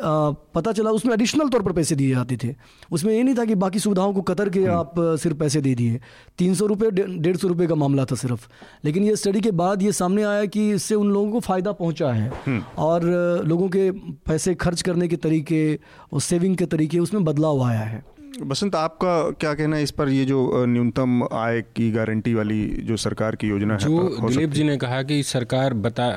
[0.54, 2.54] पता चला उसमें एडिशनल तौर पर पैसे दिए जाते थे।
[2.92, 6.00] उसमें ये नहीं था कि बाकी सुविधाओं को कतर के आप सिर्फ़ पैसे दे दिए।
[6.38, 8.48] तीन सौ रुपये डेढ़ सौ रुपये का मामला था सिर्फ़।
[8.84, 12.12] लेकिन ये स्टडी के बाद ये सामने आया कि इससे उन लोगों को फ़ायदा पहुँचा
[12.12, 12.32] है।
[12.78, 13.04] और
[13.46, 13.90] लोगों के
[14.26, 15.74] पैसे खर्च करने के तरीके
[16.12, 18.02] और सेविंग के तरीके उसमें बदलाव आया है।
[18.42, 22.96] बसंत आपका क्या कहना है इस पर ये जो न्यूनतम आय की गारंटी वाली जो
[22.96, 26.08] सरकार की योजना है जो दिलीप जी ने कहा कि सरकार बता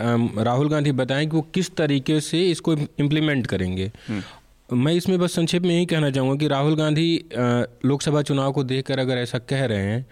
[0.43, 5.35] राहुल गांधी बताएँ कि वो किस तरीके से इसको इम्प्लीमेंट करेंगे। हम्म। मैं इसमें बस
[5.35, 7.25] संक्षेप में यही कहना चाहूँगा कि राहुल गांधी
[7.85, 10.05] लोकसभा चुनाव को देखकर अगर ऐसा कह रहे हैं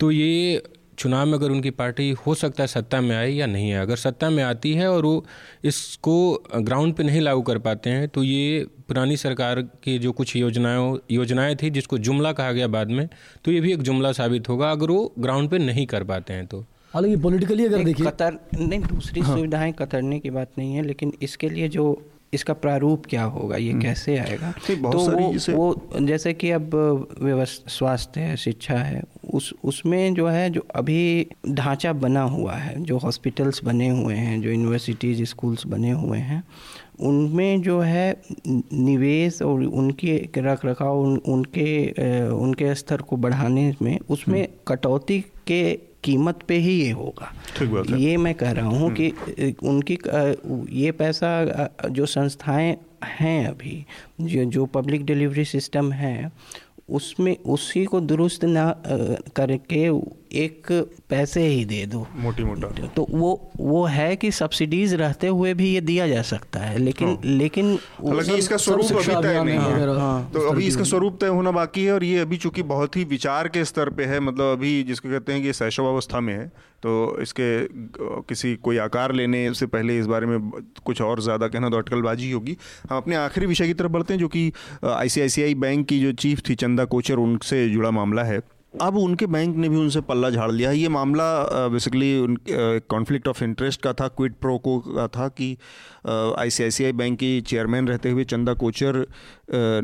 [0.00, 0.62] तो ये
[0.98, 3.96] चुनाव में अगर उनकी पार्टी हो सकता है सत्ता में आए या नहीं आए अगर
[3.96, 5.24] सत्ता में आती है और वो
[5.64, 10.36] इसको ग्राउंड पे नहीं लागू कर पाते हैं तो ये पुरानी सरकार की जो कुछ
[10.36, 13.08] योजनाओं योजनाएँ थी जिसको जुमला कहा गया बाद में
[13.44, 16.46] तो ये भी एक जुमला साबित होगा अगर वो ग्राउंड पे नहीं कर पाते हैं
[16.46, 16.64] तो
[16.94, 21.12] हालाँकि पॉलिटिकली अगर देखिए कतर नहीं दूसरी हाँ। सुविधाएँ कतरने की बात नहीं है लेकिन
[21.22, 21.86] इसके लिए जो
[22.34, 26.74] इसका प्रारूप क्या होगा ये हम्म। कैसे आएगा तो वो वो जैसे कि अब
[27.20, 32.82] व्यवस्था स्वास्थ्य है शिक्षा है उस उसमें जो है जो अभी ढांचा बना हुआ है
[32.82, 36.42] जो हॉस्पिटल्स बने हुए हैं जो यूनिवर्सिटीज़ स्कूल्स बने हुए हैं
[37.00, 43.98] उनमें जो है निवेश और उनके रख रखाव उन, उनके उनके स्तर को बढ़ाने में
[44.00, 45.62] उसमें हम्म। कटौती के
[46.04, 49.68] कीमत पे ही ये होगा ठीक बात है। ये मैं कह रहा हूँ कि हम्म।
[49.68, 49.98] उनकी
[50.82, 51.30] ये पैसा
[51.90, 52.76] जो संस्थाएँ
[53.18, 53.84] हैं अभी
[54.20, 56.30] जो जो पब्लिक डिलीवरी सिस्टम है
[56.90, 58.64] उसमें उसी को दुरुस्त ना
[59.36, 59.88] करके
[60.34, 60.72] एक
[61.10, 63.30] पैसे ही दे दो। मोटी मोटा तो वो
[63.60, 67.72] वो है कि सब्सिडीज रहते हुए भी ये दिया जा सकता है लेकिन हाँ। लेकिन
[67.98, 71.84] हालाँकि इसका स्वरूप अभी तय नहीं है। हाँ, तो अभी इसका स्वरूप तय होना बाकी
[71.84, 75.10] है और ये अभी चूँकि बहुत ही विचार के स्तर पे है मतलब अभी जिसको
[75.10, 76.46] कहते हैं कि शैशव अवस्था में है
[76.82, 77.46] तो इसके
[78.28, 80.50] किसी कोई आकार लेने से पहले इस बारे में
[80.84, 82.56] कुछ और ज़्यादा कहना तो अटकलबाजी होगी।
[82.90, 84.52] हम अपने आखिरी विषय की तरफ़ बढ़ते हैं जो कि
[84.86, 88.40] आईसीआईसीआई बैंक की जो चीफ थी चंदा कोचर उनसे जुड़ा मामला है।
[88.82, 91.24] अब उनके बैंक ने भी उनसे पल्ला झाड़ लिया है। ये मामला
[91.68, 95.56] बेसिकली उन कॉन्फ्लिक्ट ऑफ़ इंटरेस्ट का था क्विड प्रो को का था कि
[96.06, 99.04] आईसीआईसीआई बैंक की चेयरमैन रहते हुए चंदा कोचर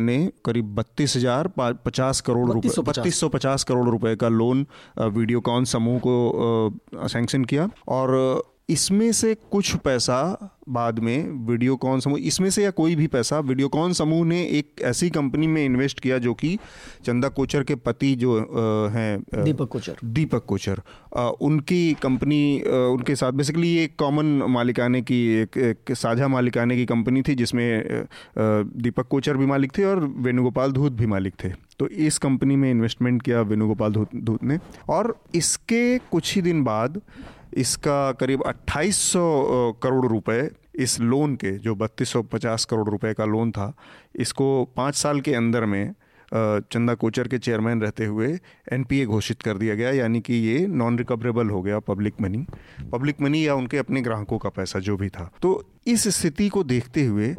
[0.00, 4.66] ने करीब बत्तीस हज़ार पचास करोड़ रुपए बत्तीस सौ पचास। करोड़ रुपए का लोन
[5.00, 8.18] वीडियोकॉन समूह को सैंक्शन किया। और
[8.70, 13.92] इसमें से कुछ पैसा बाद में वीडियोकॉन समूह इसमें से या कोई भी पैसा वीडियोकॉन
[13.92, 16.58] समूह ने एक ऐसी कंपनी में इन्वेस्ट किया जो कि
[17.04, 18.36] चंदा कोचर के पति जो
[18.92, 20.82] हैं दीपक कोचर। दीपक कोचर।
[21.40, 26.86] उनकी कंपनी उनके साथ बेसिकली ये एक कॉमन मालिकाने की एक, एक साझा मालिकाने की
[26.86, 28.06] कंपनी थी जिसमें
[28.38, 32.70] दीपक कोचर भी मालिक थे और वेणुगोपाल धूत भी मालिक थे। तो इस कंपनी में
[32.70, 34.58] इन्वेस्टमेंट किया वेणुगोपाल धूत धूत ने।
[34.88, 37.00] और इसके कुछ ही दिन बाद
[37.52, 39.22] इसका करीब 2800
[39.82, 43.72] करोड़ रुपए इस लोन के, जो 3250 करोड़ रुपए का लोन था,
[44.16, 45.94] इसको पाँच साल के अंदर में
[46.32, 48.28] चंदा कोचर के चेयरमैन रहते हुए
[48.72, 52.44] एनपीए घोषित कर दिया गया, यानी कि ये नॉन रिकवरेबल हो गया पब्लिक मनी
[52.92, 56.62] पब्लिक मनी या उनके अपने ग्राहकों का पैसा, जो भी था। तो इस स्थिति को
[56.64, 57.34] देखते हुए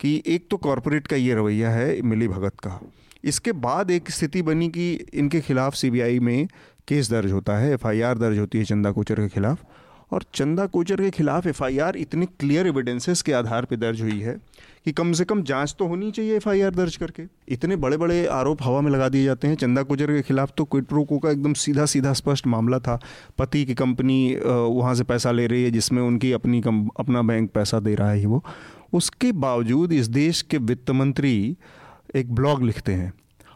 [0.00, 2.80] कि एक तो कॉरपोरेट का ये रवैया है, मिली भगत का।
[3.24, 6.48] इसके बाद एक स्थिति बनी कि इनके खिलाफ सीबीआई में
[6.88, 9.64] केस दर्ज होता है एफआईआर दर्ज होती है चंदा कोचर के खिलाफ।
[10.12, 14.36] और चंदा कोचर के खिलाफ एफआईआर इतनी क्लियर एविडेंसेस के आधार पर दर्ज हुई है
[14.84, 18.62] कि कम से कम जाँच तो होनी चाहिए एफआईआर दर्ज करके। इतने बड़े बड़े आरोप
[18.62, 21.52] हवा में लगा दिए जाते हैं चंदा कोचर के खिलाफ। तो क्विड प्रोको का एकदम
[21.54, 22.98] सीधा सीधा स्पष्ट मामला था।
[23.38, 27.50] पति की कंपनी वहाँ से पैसा ले रही है जिसमें उनकी अपनी कम, अपना बैंक
[27.50, 28.44] पैसा दे रहा है वो।
[28.92, 31.56] उसके बावजूद इस देश के वित्त मंत्री
[32.16, 33.12] एक ब्लॉग लिखते हैं।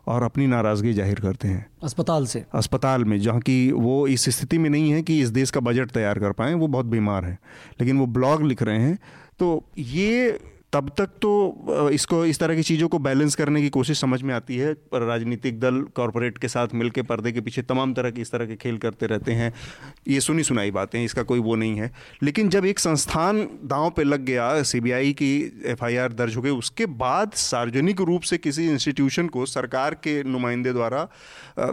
[0.08, 4.58] और अपनी नाराज़गी ज़ाहिर करते हैं। अस्पताल से। अस्पताल में जहाँ की वो इस स्थिति
[4.58, 7.38] में नहीं है कि इस देश का बजट तैयार कर पाएँ वो बहुत बीमार हैं।
[7.80, 8.98] लेकिन वो ब्लॉग लिख रहे हैं
[9.40, 10.38] तो ये
[10.72, 14.34] तब तक तो इसको, इस तरह की चीज़ों को बैलेंस करने की कोशिश समझ में
[14.34, 18.30] आती है। राजनीतिक दल कॉरपोरेट के साथ मिलकर पर्दे के पीछे तमाम तरह के इस
[18.32, 19.52] तरह के खेल करते रहते हैं।
[20.08, 21.90] ये सुनी सुनाई बातें इसका कोई वो नहीं है।
[22.22, 26.86] लेकिन जब एक संस्थान दांव पे लग गया सीबीआई की एफआईआर दर्ज हो गई, उसके
[26.86, 31.08] बाद सार्वजनिक रूप से किसी इंस्टीट्यूशन को सरकार के नुमाइंदे द्वारा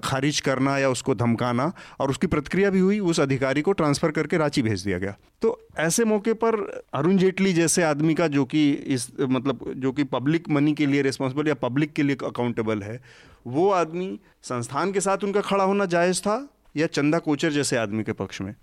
[0.04, 4.38] खारिज करना या उसको धमकाना और उसकी प्रतिक्रिया भी हुई, उस अधिकारी को ट्रांसफ़र करके
[4.38, 6.56] रांची भेज दिया गया। तो ऐसे मौके पर
[6.94, 11.02] अरुण जेटली जैसे आदमी का जो कि इस मतलब जो कि पब्लिक मनी के लिए
[11.02, 13.00] रिस्पॉन्सिबल या पब्लिक के लिए अकाउंटेबल है
[13.48, 14.08] वो आदमी
[14.44, 16.38] संस्थान के साथ उनका खड़ा होना जायज़ था
[16.78, 18.54] या चंदा कोचर जैसे आदमी के पक्ष में?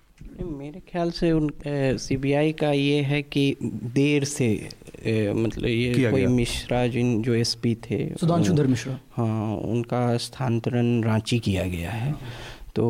[0.43, 1.51] मेरे ख्याल से उन
[1.99, 3.57] सीबीआई का ये है कि
[3.95, 4.47] देर से
[5.07, 11.03] ए, मतलब ये कोई मिश्रा जिन जो एसपी थे सुधांशु धर मिश्रा। हाँ उनका स्थानांतरण
[11.03, 12.15] रांची किया गया है।
[12.75, 12.85] तो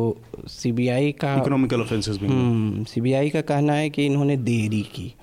[0.47, 5.13] सीबीआई का इकोनॉमिकल ऑफेंसेस भी हम्म सीबीआई का कहना है कि इन्होंने देरी की।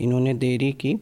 [0.00, 0.94] इन्होंने देरी की।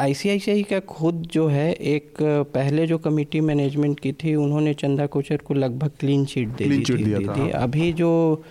[0.00, 2.22] आईसीआईसीआई का खुद जो है एक
[2.54, 6.86] पहले जो कमेटी मैनेजमेंट की थी उन्होंने चंदा कोचर को लगभग क्लीन चिट दे Clean
[6.86, 8.42] दी थी, दी थी। हाँ। अभी जो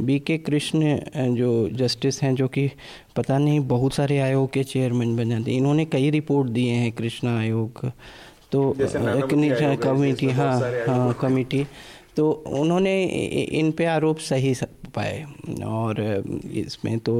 [0.00, 0.98] बी के कृष्ण
[1.34, 2.70] जो जस्टिस हैं जो कि
[3.16, 6.92] पता नहीं बहुत सारे आयोग के चेयरमैन बन जाते हैं इन्होंने कई रिपोर्ट दिए हैं
[6.92, 7.90] कृष्णा आयोग।
[8.52, 10.54] तो एक कमेटी हाँ
[10.88, 11.66] हाँ कमेटी
[12.16, 13.04] तो उन्होंने
[13.58, 14.54] इन पे आरोप सही
[14.94, 15.24] पाए।
[15.66, 16.00] और
[16.54, 17.14] इसमें तो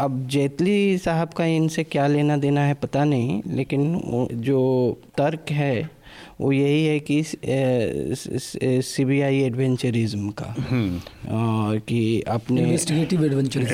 [0.00, 4.60] अब जेतली साहब का इनसे क्या लेना देना है पता नहीं लेकिन जो
[5.18, 5.90] तर्क है
[6.40, 7.22] वो यही है कि
[8.82, 10.54] सीबीआई एडवेंचरिज्म का।
[11.36, 13.64] और कि अपने इन्वेस्टिगेटिव एडवेंचर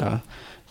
[0.00, 0.20] का।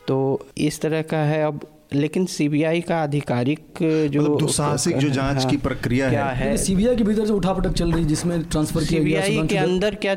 [0.08, 0.18] तो
[0.58, 5.50] इस तरह का है। अब लेकिन सीबीआई का आधिकारिक जो मतलब दुस्साहसिक जो जाँच हाँ,
[5.50, 6.58] की प्रक्रिया क्या है। है?
[6.58, 9.96] सीबीआई के भीतर जो उठापटक चल रही है जिसमें ट्रांसफ़र किया गया सीबीआई के अंदर
[10.06, 10.16] क्या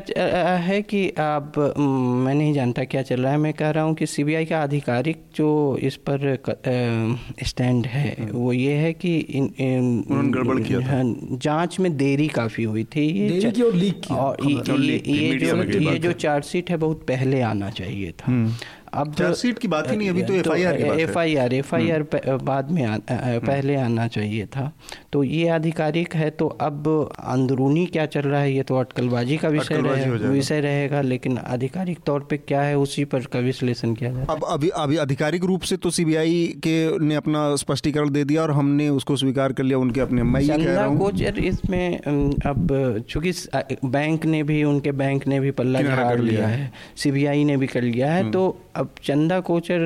[0.57, 4.05] है कि अब म, नहीं जानता क्या चल रहा है मैं कह रहा हूँ कि
[4.05, 6.37] सीबीआई का आधिकारिक जो इस पर
[7.43, 12.83] स्टैंड है वो ये है कि उन्होंने गड़बड़ किया हाँ, जाँच में देरी काफ़ी हुई
[12.83, 18.11] थी ये और लीक और ये, जो ये जो चार्जशीट है बहुत पहले आना चाहिए
[18.11, 18.55] था।
[18.93, 21.75] अब चार्जशीट की बात ही नहीं, अभी तो FIR की बात F I R F
[21.75, 22.03] I R
[22.43, 24.71] बाद में आ, पहले आना चाहिए था।
[25.13, 26.87] तो ये आधिकारिक है तो अब
[27.19, 28.53] अंदरूनी क्या चल रहा है?
[28.53, 33.05] ये तो अटकलबाजी का विषय रहे, विषय रहेगा लेकिन आधिकारिक तौर पे क्या है उसी
[33.05, 36.75] पर का विश्लेषण किया जाए अब अभी अभी आधिकारिक रूप से तो सीबीआई के
[37.05, 41.39] ने अपना स्पष्टीकरण दे दिया और हमने उसको स्वीकार कर लिया उनके अपने। मैं कोचर
[41.39, 41.99] इसमें
[42.45, 42.67] अब
[43.09, 43.31] चूँकि
[43.85, 47.57] बैंक ने भी उनके बैंक ने भी पल्ला झाड़ कर लिया लिया है। सीबीआई ने
[47.57, 48.41] भी कर लिया है तो
[48.79, 49.81] अब चंदा कोचर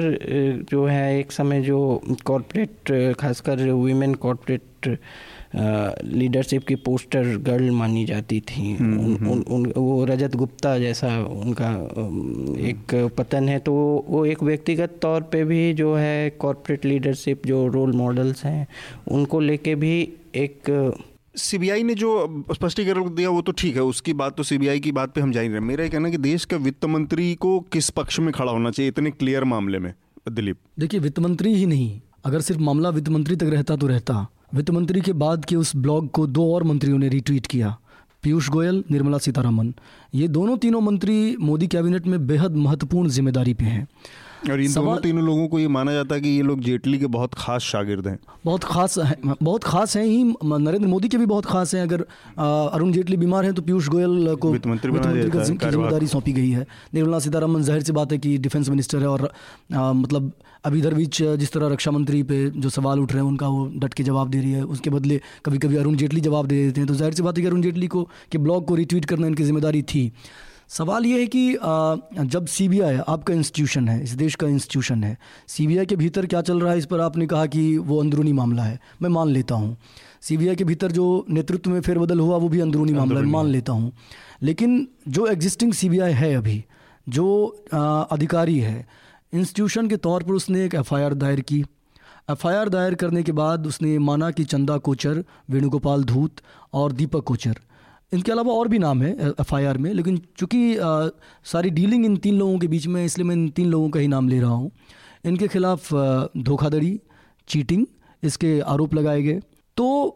[0.69, 1.79] जो है एक समय जो
[2.25, 4.97] कॉरपोरेट खासकर वीमेन कॉरपोरेट
[6.05, 11.71] लीडरशिप की पोस्टर गर्ल मानी जाती थी। उन, उन, उन वो रजत गुप्ता जैसा उनका
[12.69, 13.73] एक पतन है। तो
[14.09, 18.67] वो एक व्यक्तिगत तौर पे भी जो है कॉरपोरेट लीडरशिप जो रोल मॉडल्स हैं
[19.11, 19.97] उनको लेके भी
[20.35, 20.71] एक
[21.35, 25.13] सीबीआई ने जो स्पष्टीकरण दिया वो तो ठीक है, उसकी बात तो सीबीआई की बात
[25.13, 27.89] पे हम जा ही रहे। मेरा कहना है कि देश के वित्त मंत्री को किस
[27.89, 29.93] पक्ष में खड़ा होना चाहिए, इतने क्लियर मामले में,
[30.31, 30.57] दिलीप?
[30.79, 34.69] देखिए, वित्त मंत्री ही नहीं। अगर सिर्फ़ मामला वित्त मंत्री तक रहता तो रहता। वित्त
[34.71, 37.77] मंत्री के बाद के उस ब्लॉग को दो और मंत्रियों ने रिट्वीट किया।
[38.23, 39.73] पीयूष गोयल, निर्मला सीतारामन।
[40.15, 43.87] ये दोनों तीनों मंत्री मोदी कैबिनेट में बेहद महत्वपूर्ण ज़िम्मेदारी पे हैं।
[44.51, 47.07] और इन दोनों तीनों लोगों को ये माना जाता है कि ये लोग जेटली के
[47.09, 51.25] बहुत खास शागिर्द हैं। बहुत खास है बहुत खास हैं ही नरेंद्र मोदी के भी
[51.25, 52.05] बहुत खास हैं। अगर
[52.37, 56.65] अरुण जेटली बीमार हैं तो पीयूष गोयल को वित्त मंत्री की ज़िम्मेदारी सौंपी गई है।
[56.93, 59.29] निर्मला सीतारामन ज़ाहिर सी बात है कि डिफेंस मिनिस्टर है और
[59.71, 60.31] मतलब
[60.65, 63.65] अभी इधर बीच जिस तरह रक्षा मंत्री पे जो सवाल उठ रहे हैं उनका वो
[63.75, 66.81] डट के जवाब दे रही है। उसके बदले कभी कभी अरुण जेटली जवाब दे देते
[66.81, 69.27] हैं। तो ज़ाहिर सी बात है कि अरुण जेटली को के ब्लॉग को रिट्वीट करना
[69.27, 70.11] इनकी ज़िम्मेदारी थी।
[70.69, 71.53] सवाल ये है कि
[72.25, 76.61] जब सीबीआई आपका इंस्टीट्यूशन है इस देश का इंस्टीट्यूशन है सीबीआई के भीतर क्या चल
[76.61, 76.77] रहा है?
[76.77, 79.75] इस पर आपने कहा कि वो अंदरूनी मामला है। मैं मान लेता हूँ।
[80.21, 83.73] सीबीआई के भीतर जो नेतृत्व में फेरबदल हुआ वो भी अंदरूनी मामला है मान लेता
[83.73, 83.91] हूँ।
[84.43, 86.63] लेकिन जो एग्जिस्टिंग सीबीआई है अभी
[87.07, 87.25] जो
[88.11, 88.85] अधिकारी है
[89.33, 91.63] इंस्टीट्यूशन के तौर पर उसने एक एफआईआर दायर की।
[92.31, 96.41] एफआईआर दायर करने के बाद उसने माना कि चंदा कोचर वेणुगोपाल धूत
[96.73, 97.55] और दीपक कोचर।
[98.13, 100.75] इनके अलावा और भी नाम है एफआईआर में, लेकिन चूँकि
[101.45, 104.07] सारी डीलिंग इन तीन लोगों के बीच में इसलिए मैं इन तीन लोगों का ही
[104.07, 104.71] नाम ले रहा हूँ।
[105.25, 105.93] इनके खिलाफ
[106.39, 106.99] धोखाधड़ी,
[107.47, 107.85] चीटिंग,
[108.23, 109.39] इसके आरोप लगाए गए।
[109.77, 110.07] तो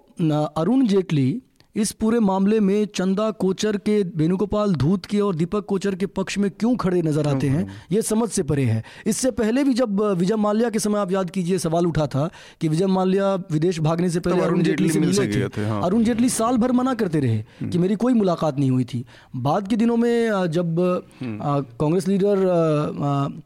[0.57, 1.41] अरुण जेटली
[1.78, 6.38] इस पूरे मामले में चंदा कोचर के वेणुगोपाल धूत के और दीपक कोचर के पक्ष
[6.38, 7.67] में क्यों खड़े नज़र आते हैं?
[7.91, 11.30] ये समझ से परे है। इससे पहले भी जब विजय माल्या के समय आप याद
[11.30, 12.30] कीजिए सवाल उठा था
[12.61, 16.30] कि विजय माल्या विदेश भागने से पहले अरुण जेटली से मिल थे। हाँ। अरुण जेटली
[16.30, 19.03] साल भर मना करते रहे कि मेरी कोई मुलाकात नहीं हुई थी।
[19.38, 20.75] बाद के दिनों में जब
[21.23, 22.45] कांग्रेस लीडर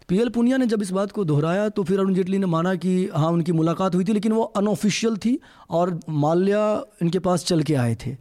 [0.09, 3.09] पीएल पुनिया ने जब इस बात को दोहराया तो फिर अरुण जेटली ने माना कि
[3.15, 5.37] हाँ उनकी मुलाकात हुई थी लेकिन वो अनऑफिशियल थी
[5.69, 6.63] और माल्या
[7.01, 8.15] इनके पास चल के आए थे।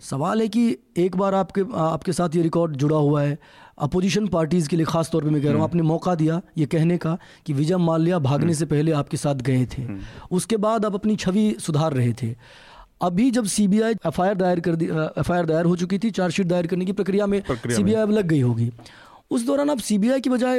[0.00, 3.38] सवाल है कि एक बार आपके आपके साथ ये रिकॉर्ड जुड़ा हुआ है।
[3.78, 6.66] अपोजिशन पार्टीज़ के लिए खास तौर पे मैं कह रहा हूँ आपने मौका दिया ये
[6.66, 9.86] कहने का कि विजय माल्या भागने से पहले आपके साथ गए थे।
[10.30, 12.34] उसके बाद आप अपनी छवि सुधार रहे थे।
[13.02, 16.84] अभी जब सीबीआई एफआईआर दायर कर दी एफआईआर दायर हो चुकी थी चार्जशीट दायर करने
[16.84, 18.70] की प्रक्रिया में प्रक्रिया में। सीबीआई अब लग गई होगी।
[19.32, 20.58] उस दौरान आप सीबीआई की बजाय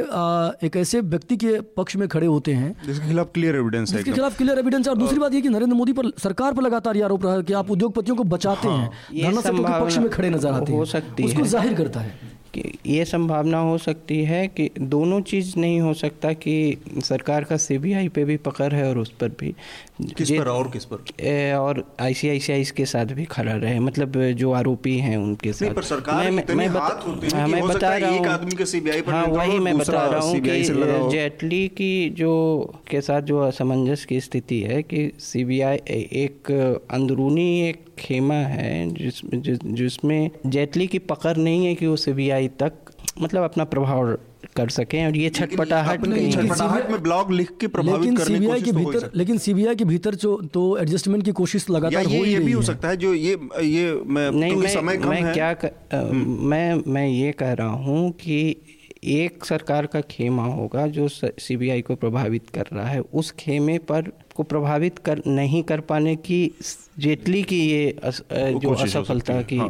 [0.65, 4.11] एक ऐसे व्यक्ति के पक्ष में खड़े होते हैं। जिसके खिलाफ क्लियर एविडेंस है जिसके
[4.11, 6.97] खिलाफ क्लियर एविडेंस है। और दूसरी बात ये कि नरेंद्र मोदी पर सरकार पर लगातार
[6.97, 10.29] ये आरोप रहा है कि आप उद्योगपतियों को बचाते हैं धरना के पक्ष में खड़े
[10.29, 12.31] नज़र आते हैं हो। उसको ज़ाहिर करता है।
[12.85, 18.07] ये संभावना हो सकती है कि दोनों चीज़ नहीं हो सकता कि सरकार का सीबीआई
[18.07, 19.55] पे भी पकड़ है और उस पर भी
[20.17, 24.97] किस पर और किस पर और आईसीआईसीआई के साथ भी खड़ा रहे मतलब जो आरोपी
[24.97, 28.09] हैं उनके साथ पर सरकार मैं- इतने मैं बता- होते हैं हाँ, मैं बता रहा
[28.11, 30.63] हूँ। आदमी के सीबीआई पर हाँ वही मैं बता रहा हूँ कि।
[31.11, 32.33] जेटली की जो
[32.89, 35.77] के साथ जो असमंजस की स्थिति है कि सीबीआई
[36.23, 36.51] एक
[36.91, 42.42] अंदरूनी एक खेमा है जिस जिस जिसमें जेटली की पकड़ नहीं है कि वो सीबीआई
[42.47, 42.73] तक
[43.21, 44.17] मतलब अपना प्रभाव
[44.55, 48.71] कर सकें और ये छटपटाहट छटपटाहट में ब्लॉग लिख के प्रभावित करने की कोशिश के
[48.71, 52.33] तो भीतर सकती लेकिन सीबीआई के भीतर जो तो एडजस्टमेंट की कोशिश लगातार हो ही
[52.33, 55.33] ये भी हो सकता है जो ये ये मैं नहीं मैं समय कम मैं है।
[55.33, 58.55] क्या कर, मैं मैं ये कह रहा हूँ कि
[59.03, 64.01] एक सरकार का खेमा होगा जो सीबीआई को प्रभावित कर रहा है। उस खेमे पर
[64.35, 66.51] को प्रभावित कर नहीं कर पाने की
[66.99, 69.67] जेटली की ये अस, जो असफलता की हाँ।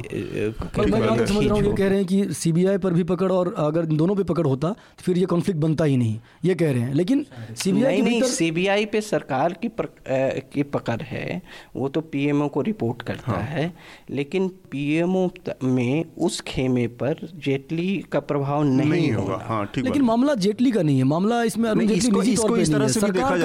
[0.78, 3.56] पर मैं समझ रहा हूँ ये कह रहे हैं कि सीबीआई पर भी पकड़ और
[3.58, 6.72] अगर इन दोनों पे पकड़ होता तो फिर ये कॉन्फ्लिक्ट बनता ही नहीं ये कह
[6.72, 7.26] रहे हैं। लेकिन
[7.58, 11.42] सीबीआई नहीं सीबीआई पे सरकार की पर, अ, की पकड़ है
[11.76, 13.74] वो तो पीएमओ को रिपोर्ट करता हाँ। है
[14.10, 15.30] लेकिन पीएमओ
[15.64, 20.82] में उस खेमे पर जेटली का प्रभाव नहीं, होगा। हाँ ठीक लेकिन मामला जेटली का
[20.82, 21.88] नहीं है मामला इसमें।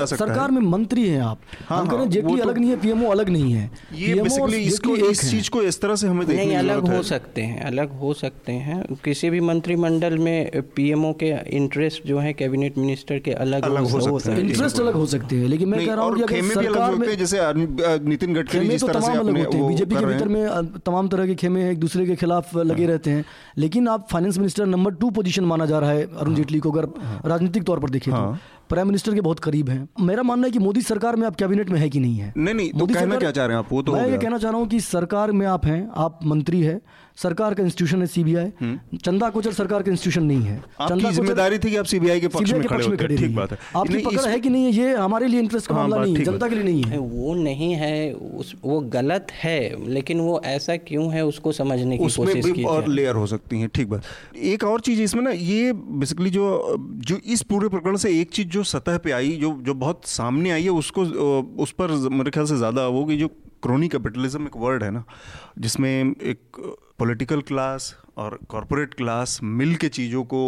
[0.06, 1.38] सरकार में मंत्री हैं आप।
[1.68, 3.70] हाँ, हम कह रहे हैं हाँ, जेटली तो- अलग नहीं है पीएमओ अलग नहीं है।
[3.94, 7.42] ये बेसिकली इसको इस चीज़ को इस तरह से हमें देखने नहीं अलग हो सकते
[7.42, 12.78] हैं अलग हो सकते हैं। किसी भी मंत्रिमंडल में पीएमओ के इंटरेस्ट जो है कैबिनेट
[12.78, 15.94] मिनिस्टर के अलग अलग हो सकते हैं। इंटरेस्ट अलग हो सकते हैं लेकिन मैं कह
[15.94, 17.38] रहा हूँ और कि अगर खेमे भी अलग होते हैं जैसे
[18.08, 21.34] नितिन गडकरी जिस तो तरह से अपने वो बीजेपी के भीतर में तमाम तरह के
[21.34, 23.24] खेमे एक दूसरे के खिलाफ लगे रहते हैं।
[23.58, 26.88] लेकिन आप finance minister number two position माना जा रहा है अरुण जेटली को अगर
[27.28, 28.40] राजनीतिक तौर पर देखें तो। हाँ।
[28.70, 31.70] प्राइम मिनिस्टर के बहुत करीब हैं। मेरा मानना है कि मोदी सरकार में आप कैबिनेट
[31.70, 32.32] में है कि नहीं है?
[32.36, 33.72] नहीं, नहीं, तो मोदी कहना क्या चाह रहे हैं आप?
[33.72, 36.60] वो तो मैं ये कहना चाह रहा हूँ कि सरकार में आप हैं आप मंत्री
[36.62, 36.80] है
[37.18, 38.50] सरकार का इंस्टीट्यूशन है सीबीआई
[38.96, 42.20] चंदा कोचर सरकार का इंस्टीट्यूशन नहीं है। हम्म। आपकी चंदा ज़िम्मेदारी थी कि आप सीबीआई
[42.20, 44.70] के पक्ष में खड़े होते। हैं। ठीक बात है। आपकी पकड़ है कि नहीं है?
[44.72, 47.34] ये हमारे लिए इंटरेस्ट का हाँ, मामला नहीं है। जनता के लिए नहीं है। वो
[47.34, 52.44] नहीं है उस वो गलत है लेकिन वो ऐसा क्यों है उसको समझने की कोशिश
[52.44, 54.02] भी की और लेयर हो सकती हैं ठीक बात।
[54.52, 56.46] एक और चीज़ इसमें ना ये बेसिकली जो
[57.06, 60.50] जो इस पूरे प्रकरण से एक चीज़ जो सतह पे आई जो जो बहुत सामने
[60.50, 61.04] आई है उसको
[61.62, 63.28] उस पर मेरे ख्याल से ज़्यादा वो कि जो
[63.62, 65.04] क्रोनी कैपिटलिज्म एक वर्ड है ना
[65.58, 66.62] जिसमें एक
[66.98, 70.40] पॉलिटिकल क्लास और कॉरपोरेट क्लास मिल के चीज़ों को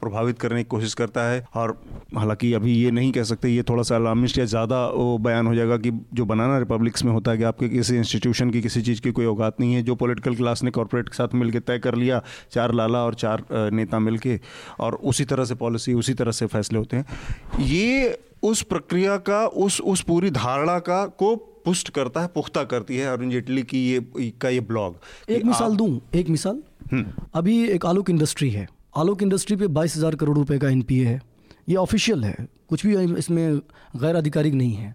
[0.00, 1.70] प्रभावित करने की कोशिश करता है और
[2.16, 5.54] हालाँकि अभी ये नहीं कह सकते, ये थोड़ा सा अलामिस्ट या ज़्यादा वो बयान हो
[5.54, 9.00] जाएगा कि जो बनाना रिपब्लिक्स में होता है कि आपके किसी इंस्टीट्यूशन की किसी चीज़
[9.00, 11.94] की कोई औकात नहीं है, जो पॉलिटिकल क्लास ने कॉरपोरेट के साथ मिल तय कर
[11.94, 12.22] लिया,
[12.52, 14.38] चार लाला और चार नेता मिल के
[14.80, 19.44] और उसी तरह से पॉलिसी उसी तरह से फैसले होते हैं। ये उस प्रक्रिया का
[19.58, 21.34] उस उस पूरी धारणा का को
[21.64, 25.76] पुष्ट करता है पुख्ता करती है अरुण जेटली की ये का ये ब्लॉग एक मिसाल
[25.76, 28.66] दूँ एक मिसाल। हम्म। अभी एक आलोक इंडस्ट्री है।
[28.96, 31.20] आलोक इंडस्ट्री पे बाईस हज़ार करोड़ रुपए का एनपीए है।
[31.68, 32.36] ये ऑफिशियल है
[32.68, 33.58] कुछ भी इसमें
[33.96, 34.94] गैर आधिकारिक नहीं है।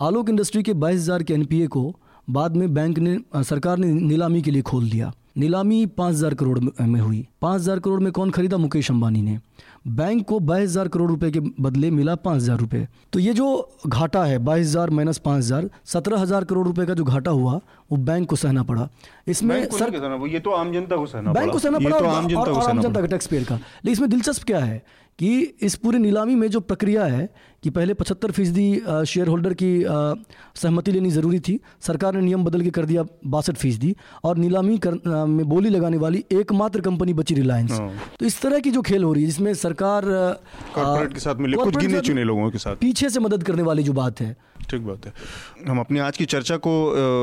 [0.00, 1.94] आलोक इंडस्ट्री के बाईस हज़ार के एनपीए को
[2.28, 6.58] बाद में बैंक ने सरकार ने नीलामी के लिए खोल दिया। नीलामी पाँच हज़ार करोड़
[6.58, 8.56] में हुई। पाँच हज़ार करोड़ में कौन खरीदा?
[8.58, 9.38] मुकेश अंबानी ने।
[9.84, 13.68] बैंक को बाईस हज़ार करोड़ रुपए के बदले मिला पाँच हज़ार रुपए। तो ये जो
[13.86, 17.60] घाटा है, बाईस हज़ार माइनस पाँच हज़ार, सत्रह हज़ार करोड़ रुपए का जो घाटा हुआ
[17.92, 18.88] वो बैंक को सहना पड़ा।
[19.28, 19.94] इसमें सर
[20.28, 22.80] ये तो आम जनता को सहना बैंक को सहना पड़ा तो आम जनता और आम
[22.80, 24.82] जनता का टैक्स पेयर का। लेकिन इसमें दिलचस्प क्या है
[25.18, 25.30] कि
[25.62, 27.28] इस पूरी नीलामी में जो प्रक्रिया है
[27.62, 28.64] कि पहले पचहत्तर फ़ीसदी
[29.06, 29.70] शेयर होल्डर की
[30.56, 34.78] सहमति लेनी ज़रूरी थी सरकार ने नियम बदल के कर दिया बासठ फ़ीसदी और नीलामी
[34.78, 34.94] कर,
[35.26, 37.90] में बोली लगाने वाली एकमात्र कंपनी बची रिलायंस हाँ।
[38.20, 40.02] तो इस तरह की जो खेल हो रही है जिसमें सरकार
[40.74, 43.82] कॉर्पोरेट के साथ मिले कुछ गिने चुने लोगों के साथ। पीछे से मदद करने वाली
[43.82, 44.36] जो बात है।
[44.70, 45.12] ठीक बात है।
[45.68, 46.72] हम अपनी आज की चर्चा को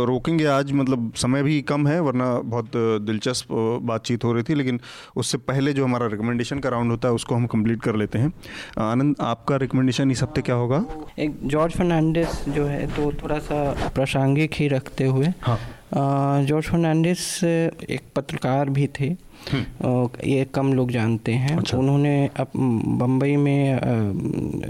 [0.05, 3.51] रोकेंगे आज। मतलब समय भी कम है वरना बहुत दिलचस्प
[3.83, 4.79] बातचीत हो रही थी लेकिन
[5.15, 8.33] उससे पहले जो हमारा रिकमेंडेशन का राउंड होता है उसको हम कंप्लीट कर लेते हैं
[8.81, 10.83] आनंद आपका रिकमेंडेशन इस हफ़्ते क्या होगा
[11.19, 15.57] एक जॉर्ज फर्नांडिस जो है तो थोड़ा सा प्रासंगिक ही रखते हुए हाँ
[15.91, 22.51] जॉर्ज फर्नांडिस एक पत्रकार भी थे हम्म। ये कम लोग जानते हैं अच्छा। उन्होंने अब
[22.99, 23.79] बम्बई में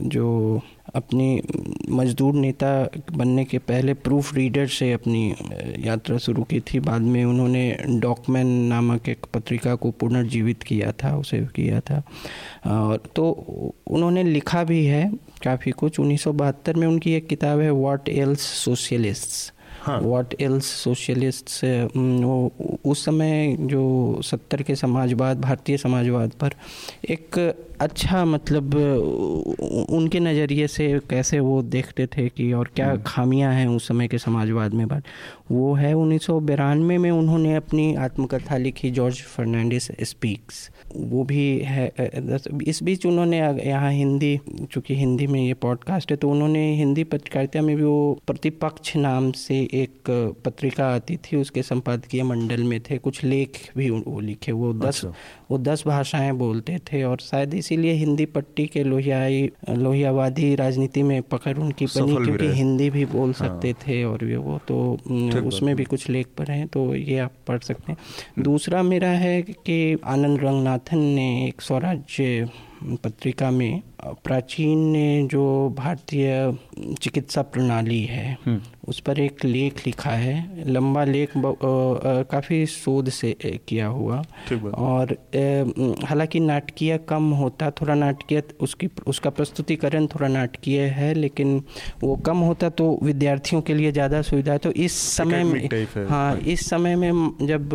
[0.05, 0.61] जो
[0.95, 1.41] अपनी
[1.89, 2.69] मजदूर नेता
[3.11, 5.35] बनने के पहले प्रूफ रीडर से अपनी
[5.79, 11.15] यात्रा शुरू की थी। बाद में उन्होंने डॉकमैन नामक एक पत्रिका को पुनर्जीवित किया था,
[11.17, 12.01] उसे किया था।
[12.67, 13.29] और तो
[13.87, 15.11] उन्होंने लिखा भी है
[15.43, 19.53] काफ़ी कुछ। उन्नीस सौ बहत्तर में उनकी एक किताब है what else socialists
[19.97, 21.65] what else socialist
[21.95, 22.51] वो
[22.85, 26.53] उस समय जो सत्तर के समाजवाद भारतीय समाजवाद पर
[27.09, 28.75] एक अच्छा मतलब
[29.89, 34.07] उनके नज़रिए से कैसे वो देखते थे कि और क्या हम्म। खामियाँ हैं उस समय
[34.07, 35.03] के समाजवाद में बात।
[35.51, 41.91] वो है उन्नीस में उन्होंने अपनी आत्मकथा लिखी जॉर्ज फर्नांडिस स्पीक्स। वो भी है
[42.67, 43.37] इस बीच उन्होंने
[43.67, 44.39] यहाँ हिंदी
[44.71, 49.31] चूँकि हिंदी में ये पॉडकास्ट है तो उन्होंने हिंदी पत्रकारिता में भी वो प्रतिपक्ष नाम
[49.31, 50.09] से एक
[50.45, 55.05] पत्रिका आती थी उसके संपादकीय मंडल में थे कुछ लेख भी वो लिखे वो दस
[55.05, 55.17] अच्छा।
[55.51, 61.21] वो दस भाषाएँ बोलते थे और शायद इसीलिए हिंदी पट्टी के लोहियाई लोहियावादी राजनीति में
[61.21, 64.97] पकड़ उनकी बनी क्योंकि हिंदी भी बोल हाँ। सकते थे और भी वो तो
[65.47, 69.41] उसमें भी कुछ लेख पर हैं तो ये आप पढ़ सकते हैं दूसरा मेरा है
[69.41, 70.39] कि आनंद
[70.79, 72.47] रंगनाथन ने एक स्वराज्य
[73.03, 73.81] पत्रिका में
[74.23, 75.43] प्राचीन जो
[75.77, 76.53] भारतीय
[77.01, 83.35] चिकित्सा प्रणाली है हम्म। उस पर एक लेख लिखा है। लंबा लेख काफ़ी शोध से
[83.67, 84.21] किया हुआ।
[84.79, 85.13] और
[86.05, 91.61] हालाँकि नाटकीय कम होता थोड़ा नाटकीय उसकी उसका प्रस्तुतिकरण थोड़ा नाटकीय है लेकिन
[92.01, 95.69] वो कम होता तो विद्यार्थियों के लिए ज़्यादा सुविधा है। तो इस समय में
[96.09, 97.69] हाँ। इस समय में जब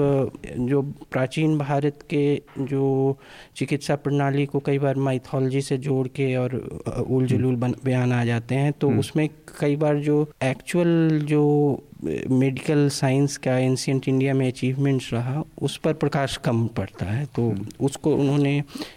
[0.61, 2.25] जो प्राचीन भारत के
[2.61, 3.17] जो
[3.57, 6.55] चिकित्सा प्रणाली को कई बार माइथोलॉजी से जोड़ के और
[7.09, 9.29] उल जुलूल बयान आ जाते हैं तो हम्म। उसमें
[9.61, 11.43] कई बार जो एक्चुअल जो
[12.05, 17.49] मेडिकल साइंस का एंशियंट इंडिया में अचीवमेंट्स रहा उस पर प्रकाश कम पड़ता है। तो
[17.51, 18.53] हम्म। उसको उन्होंने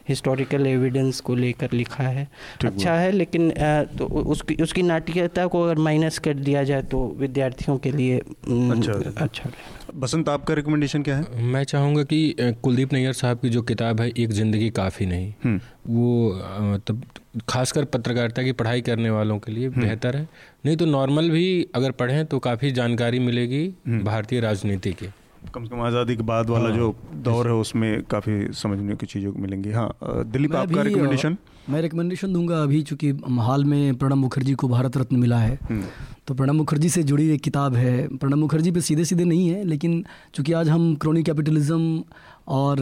[0.10, 2.28] हिस्टोरिकल एविडेंस को लेकर लिखा है।
[2.66, 7.06] अच्छा है लेकिन आ, तो उसकी उसकी नाट्यता को अगर माइनस कर दिया जाए तो
[7.20, 9.50] विद्यार्थियों के लिए अच्छा अच्छा।
[9.96, 11.44] बसंत आपका रिकमेंडेशन क्या है?
[11.44, 15.60] मैं चाहूँगा कि कुलदीप नैयर साहब की जो किताब है एक ज़िंदगी काफ़ी नहीं हम्म।
[15.90, 16.34] वो
[16.64, 17.04] मतलब
[17.50, 20.28] खासकर पत्रकारिता की पढ़ाई करने वालों के लिए हम्म। बेहतर है।
[20.66, 25.08] नहीं तो नॉर्मल भी अगर पढ़ें तो काफ़ी जानकारी मिलेगी हम्म। भारतीय राजनीति की।
[25.54, 29.06] कम से कम आज़ादी के बाद वाला हाँ, जो दौर है उसमें काफ़ी समझने की
[29.06, 31.38] चीज़ों को मिलेंगी। हाँ दिलीप आपका रिकमेंडेशन
[31.70, 35.84] मैं रिकमेंडेशन दूँगा अभी चूँकि हाल में प्रणब मुखर्जी को भारत रत्न मिला है। हम्म।
[36.28, 39.64] तो प्रणब मुखर्जी से जुड़ी एक किताब है। प्रणब मुखर्जी पे सीधे सीधे नहीं है
[39.66, 40.04] लेकिन
[40.36, 42.04] चूँकि आज हम क्रोनी कैपिटलिज्म
[42.50, 42.78] और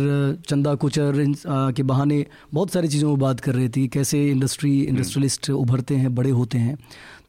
[0.50, 5.50] चंदा कोचर के बहाने बहुत सारी चीज़ों में बात कर रही थी कैसे इंडस्ट्री इंडस्ट्रियलिस्ट
[5.52, 6.78] उभरते हैं बड़े होते हैं।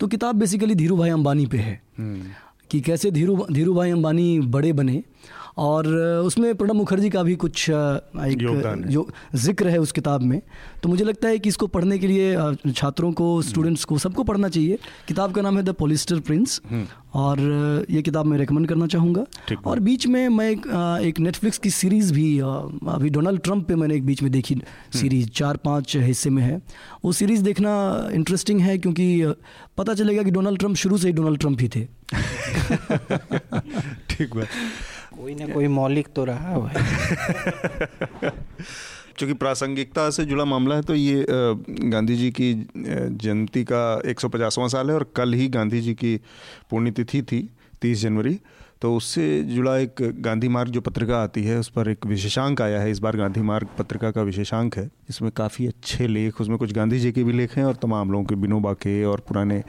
[0.01, 2.20] तो किताब बेसिकली धीरू भाई अम्बानी पे है। हम्म।
[2.71, 5.03] कि कैसे धीरू धीरू भाई अंबानी बड़े बने।
[5.57, 5.87] और
[6.27, 8.39] उसमें प्रणब मुखर्जी का भी कुछ एक
[8.87, 10.41] जो ज़िक्र है उस किताब में।
[10.83, 14.49] तो मुझे लगता है कि इसको पढ़ने के लिए छात्रों को स्टूडेंट्स को सबको पढ़ना
[14.49, 14.79] चाहिए।
[15.09, 16.61] किताब का नाम है द पोलिस्टर प्रिंस।
[17.15, 17.39] और
[17.91, 19.25] ये किताब मैं रिकमेंड करना चाहूँगा।
[19.67, 20.67] और बीच में मैं एक,
[21.07, 24.55] एक नेटफ्लिक्स की सीरीज़ भी अभी डोनाल्ड ट्रंप पे मैंने एक बीच में देखी
[24.95, 26.61] सीरीज़ चार पाँच हिस्से में है।
[27.05, 27.73] वो सीरीज़ देखना
[28.13, 29.35] इंटरेस्टिंग है क्योंकि
[29.79, 31.85] पता चलेगा कि डोनाल्ड ट्रंप शुरू से ही डोनाल्ड ट्रंप ही थे।
[34.11, 34.47] ठीक बात।
[35.21, 36.75] कोई ना कोई मौलिक तो रहा भाई।
[39.19, 41.27] चूँकि प्रासंगिकता से जुड़ा मामला है तो ये
[41.71, 44.21] गांधी जी की जयंती का एक
[44.69, 46.21] साल है और कल ही गांधी जी की
[46.71, 47.51] पुण्यतिथि थी,
[47.83, 48.41] तीस जनवरी।
[48.83, 52.81] तो उससे जुड़ा एक गांधी मार्ग जो पत्रिका आती है, उस पर एक विशेषांक आया
[52.81, 56.72] है। इस बार गांधी मार्ग पत्रिका का विशेषांक है। इसमें काफ़ी अच्छे लेख, उसमें कुछ
[56.72, 59.62] गांधी जी के भी लेख हैं और तमाम लोगों के, बिनोबा के और पुराने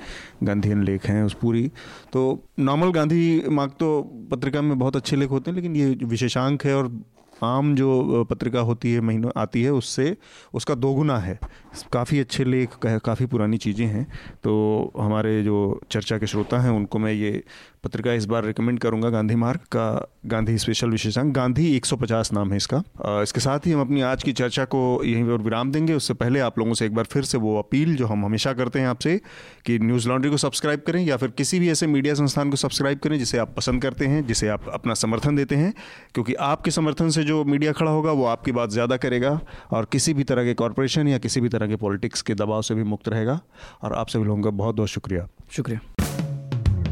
[0.44, 1.68] गांधीयन लेख हैं उस पूरी।
[2.14, 4.02] तो नॉर्मल गांधी मार्ग तो
[4.32, 7.00] पत्रिका में बहुत अच्छे लेख होते हैं, लेकिन ये विशेषांक है और
[7.44, 10.16] आम जो पत्रिका होती है, महीनों आती है, उससे
[10.54, 11.40] उसका दोगुना है।
[11.94, 14.06] काफ़ी अच्छे लेख काफ़ी पुरानी चीज़ें हैं।
[14.44, 17.44] तो हमारे जो चर्चा के श्रोता हैं, उनको मैं ये
[17.84, 22.58] पत्रिका इस बार रिकमेंड करूँगा, गांधी मार्ग का, गांधी स्पेशल विशेषांक। गांधी 150 नाम है
[22.58, 22.82] इसका।
[23.22, 26.40] इसके साथ ही हम अपनी आज की चर्चा को यहीं पर विराम देंगे। उससे पहले
[26.40, 29.16] आप लोगों से एक बार फिर से वो अपील जो हम हमेशा करते हैं आपसे,
[29.66, 33.00] कि न्यूज़ लॉन्ड्री को सब्सक्राइब करें या फिर किसी भी ऐसे मीडिया संस्थान को सब्सक्राइब
[33.00, 35.74] करें जिसे आप पसंद करते हैं, जिसे आप अपना समर्थन देते हैं।
[36.14, 39.40] क्योंकि आपके समर्थन से जो मीडिया खड़ा होगा, वो आपकी बात ज़्यादा करेगा।
[39.72, 42.76] और किसी भी तरह के कॉरपोरेशन या किसी भी तरह के पॉलिटिक्स के दबाव से
[42.76, 43.40] भी मुक्त रहेगा।
[43.82, 45.80] और आप सभी लोगों का बहुत बहुत शुक्रिया। शुक्रिया।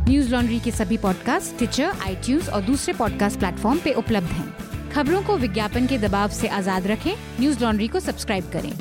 [0.10, 4.56] न्यूज़ लॉन्ड्री के सभी पॉडकास्ट ट्विटर आई और दूसरे पॉडकास्ट प्लेटफॉर्म पे उपलब्ध हैं।
[4.92, 8.74] खबरों को विज्ञापन के दबाव से आज़ाद रखें। न्यूज़ लॉन्ड्री को सब्सक्राइब करें।